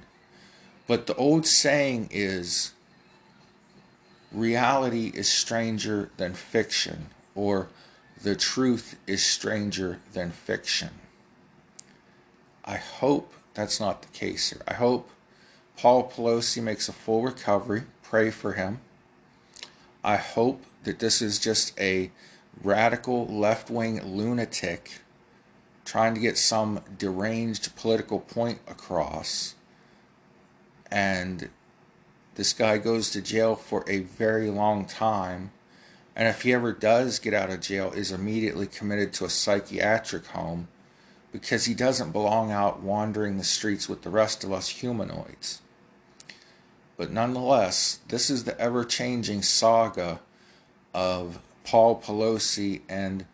But 0.91 1.07
the 1.07 1.15
old 1.15 1.47
saying 1.47 2.09
is 2.11 2.73
reality 4.29 5.09
is 5.15 5.29
stranger 5.29 6.09
than 6.17 6.33
fiction, 6.33 7.11
or 7.33 7.69
the 8.21 8.35
truth 8.35 8.99
is 9.07 9.25
stranger 9.25 10.01
than 10.11 10.31
fiction. 10.31 10.89
I 12.65 12.75
hope 12.75 13.33
that's 13.53 13.79
not 13.79 14.01
the 14.01 14.09
case 14.09 14.49
here. 14.49 14.63
I 14.67 14.73
hope 14.73 15.09
Paul 15.77 16.11
Pelosi 16.11 16.61
makes 16.61 16.89
a 16.89 16.91
full 16.91 17.21
recovery. 17.21 17.83
Pray 18.03 18.29
for 18.29 18.51
him. 18.51 18.81
I 20.03 20.17
hope 20.17 20.61
that 20.83 20.99
this 20.99 21.21
is 21.21 21.39
just 21.39 21.71
a 21.79 22.11
radical 22.61 23.25
left 23.27 23.69
wing 23.69 24.03
lunatic 24.03 24.99
trying 25.85 26.15
to 26.15 26.19
get 26.19 26.37
some 26.37 26.81
deranged 26.97 27.77
political 27.77 28.19
point 28.19 28.59
across. 28.67 29.55
And 30.91 31.49
this 32.35 32.53
guy 32.53 32.77
goes 32.77 33.11
to 33.11 33.21
jail 33.21 33.55
for 33.55 33.83
a 33.87 33.99
very 33.99 34.49
long 34.49 34.85
time. 34.85 35.51
And 36.15 36.27
if 36.27 36.41
he 36.41 36.53
ever 36.53 36.73
does 36.73 37.19
get 37.19 37.33
out 37.33 37.49
of 37.49 37.61
jail, 37.61 37.91
is 37.91 38.11
immediately 38.11 38.67
committed 38.67 39.13
to 39.13 39.25
a 39.25 39.29
psychiatric 39.29 40.27
home 40.27 40.67
because 41.31 41.65
he 41.65 41.73
doesn't 41.73 42.11
belong 42.11 42.51
out 42.51 42.81
wandering 42.81 43.37
the 43.37 43.43
streets 43.43 43.87
with 43.87 44.01
the 44.01 44.09
rest 44.09 44.43
of 44.43 44.51
us 44.51 44.67
humanoids. 44.67 45.61
But 46.97 47.11
nonetheless, 47.11 47.99
this 48.09 48.29
is 48.29 48.43
the 48.43 48.59
ever 48.59 48.83
changing 48.83 49.41
saga 49.41 50.19
of 50.93 51.39
Paul 51.63 52.01
Pelosi 52.01 52.81
and 52.89 53.25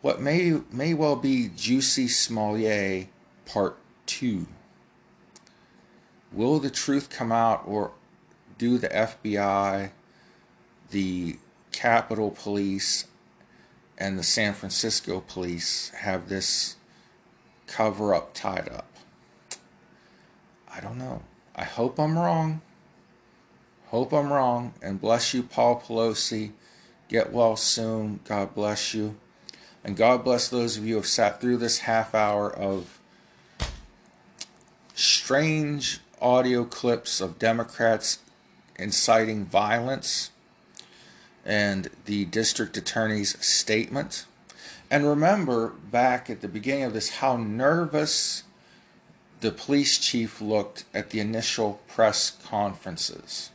what 0.00 0.20
may 0.20 0.60
may 0.70 0.94
well 0.94 1.16
be 1.16 1.48
Jussie 1.48 2.08
Smollett 2.08 3.08
Part 3.46 3.76
Two. 4.06 4.46
Will 6.34 6.58
the 6.58 6.70
truth 6.70 7.10
come 7.10 7.30
out, 7.30 7.62
or 7.64 7.92
do 8.58 8.76
the 8.76 8.88
FBI, 8.88 9.90
the 10.90 11.38
Capitol 11.70 12.30
Police, 12.30 13.06
and 13.96 14.18
the 14.18 14.24
San 14.24 14.52
Francisco 14.52 15.20
Police 15.20 15.90
have 15.90 16.28
this 16.28 16.74
cover 17.68 18.14
up 18.14 18.34
tied 18.34 18.68
up? 18.68 18.90
I 20.68 20.80
don't 20.80 20.98
know. 20.98 21.22
I 21.54 21.62
hope 21.62 22.00
I'm 22.00 22.18
wrong. 22.18 22.60
Hope 23.86 24.12
I'm 24.12 24.32
wrong. 24.32 24.74
And 24.82 25.00
bless 25.00 25.34
you, 25.34 25.44
Paul 25.44 25.80
Pelosi. 25.80 26.50
Get 27.08 27.32
well 27.32 27.54
soon. 27.54 28.18
God 28.24 28.56
bless 28.56 28.92
you. 28.92 29.14
And 29.84 29.96
God 29.96 30.24
bless 30.24 30.48
those 30.48 30.76
of 30.76 30.84
you 30.84 30.94
who 30.94 31.00
have 31.00 31.06
sat 31.06 31.40
through 31.40 31.58
this 31.58 31.80
half 31.80 32.12
hour 32.12 32.50
of 32.50 32.98
strange 34.94 36.00
audio 36.20 36.64
clips 36.64 37.20
of 37.20 37.38
Democrats 37.38 38.18
inciting 38.76 39.44
violence 39.44 40.30
and 41.44 41.90
the 42.06 42.24
district 42.24 42.76
attorney's 42.76 43.38
statement. 43.44 44.26
And 44.90 45.06
remember 45.06 45.68
back 45.68 46.30
at 46.30 46.40
the 46.40 46.48
beginning 46.48 46.84
of 46.84 46.92
this 46.92 47.16
how 47.16 47.36
nervous 47.36 48.44
the 49.40 49.50
police 49.50 49.98
chief 49.98 50.40
looked 50.40 50.84
at 50.94 51.10
the 51.10 51.20
initial 51.20 51.80
press 51.86 52.30
conferences. 52.30 53.50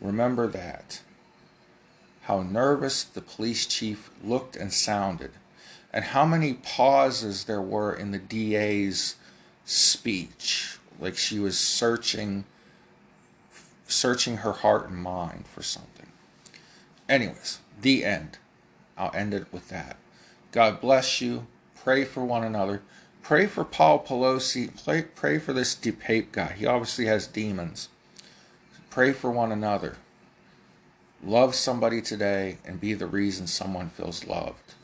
Remember 0.00 0.46
that. 0.48 1.00
How 2.22 2.42
nervous 2.42 3.02
the 3.02 3.20
police 3.20 3.66
chief 3.66 4.10
looked 4.22 4.54
and 4.54 4.72
sounded, 4.72 5.32
and 5.92 6.04
how 6.04 6.24
many 6.24 6.54
pauses 6.54 7.44
there 7.44 7.60
were 7.60 7.92
in 7.92 8.12
the 8.12 8.18
DA's 8.18 9.16
speech, 9.64 10.78
like 11.02 11.16
she 11.16 11.38
was 11.38 11.58
searching 11.58 12.44
searching 13.86 14.38
her 14.38 14.52
heart 14.52 14.88
and 14.88 14.96
mind 14.96 15.46
for 15.46 15.62
something. 15.62 16.06
Anyways, 17.08 17.58
the 17.78 18.04
end. 18.04 18.38
I'll 18.96 19.14
end 19.14 19.34
it 19.34 19.52
with 19.52 19.68
that. 19.68 19.96
God 20.52 20.80
bless 20.80 21.20
you. 21.20 21.46
Pray 21.74 22.04
for 22.04 22.24
one 22.24 22.44
another. 22.44 22.80
Pray 23.22 23.46
for 23.46 23.64
Paul 23.64 24.02
Pelosi. 24.02 24.70
Pray, 24.84 25.02
pray 25.02 25.38
for 25.38 25.52
this 25.52 25.74
DePape 25.74 26.32
guy. 26.32 26.52
He 26.52 26.64
obviously 26.64 27.06
has 27.06 27.26
demons. 27.26 27.88
Pray 28.88 29.12
for 29.12 29.30
one 29.30 29.52
another. 29.52 29.96
Love 31.22 31.54
somebody 31.54 32.00
today 32.00 32.58
and 32.64 32.80
be 32.80 32.94
the 32.94 33.06
reason 33.06 33.46
someone 33.46 33.88
feels 33.88 34.26
loved. 34.26 34.74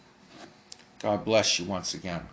God 1.01 1.25
bless 1.25 1.59
you 1.59 1.65
once 1.65 1.95
again. 1.95 2.29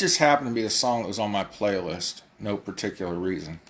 Just 0.00 0.18
happened 0.18 0.48
to 0.48 0.54
be 0.54 0.62
the 0.62 0.70
song 0.70 1.02
that 1.02 1.08
was 1.08 1.18
on 1.18 1.30
my 1.30 1.44
playlist. 1.44 2.22
No 2.38 2.56
particular 2.56 3.14
reason. 3.14 3.60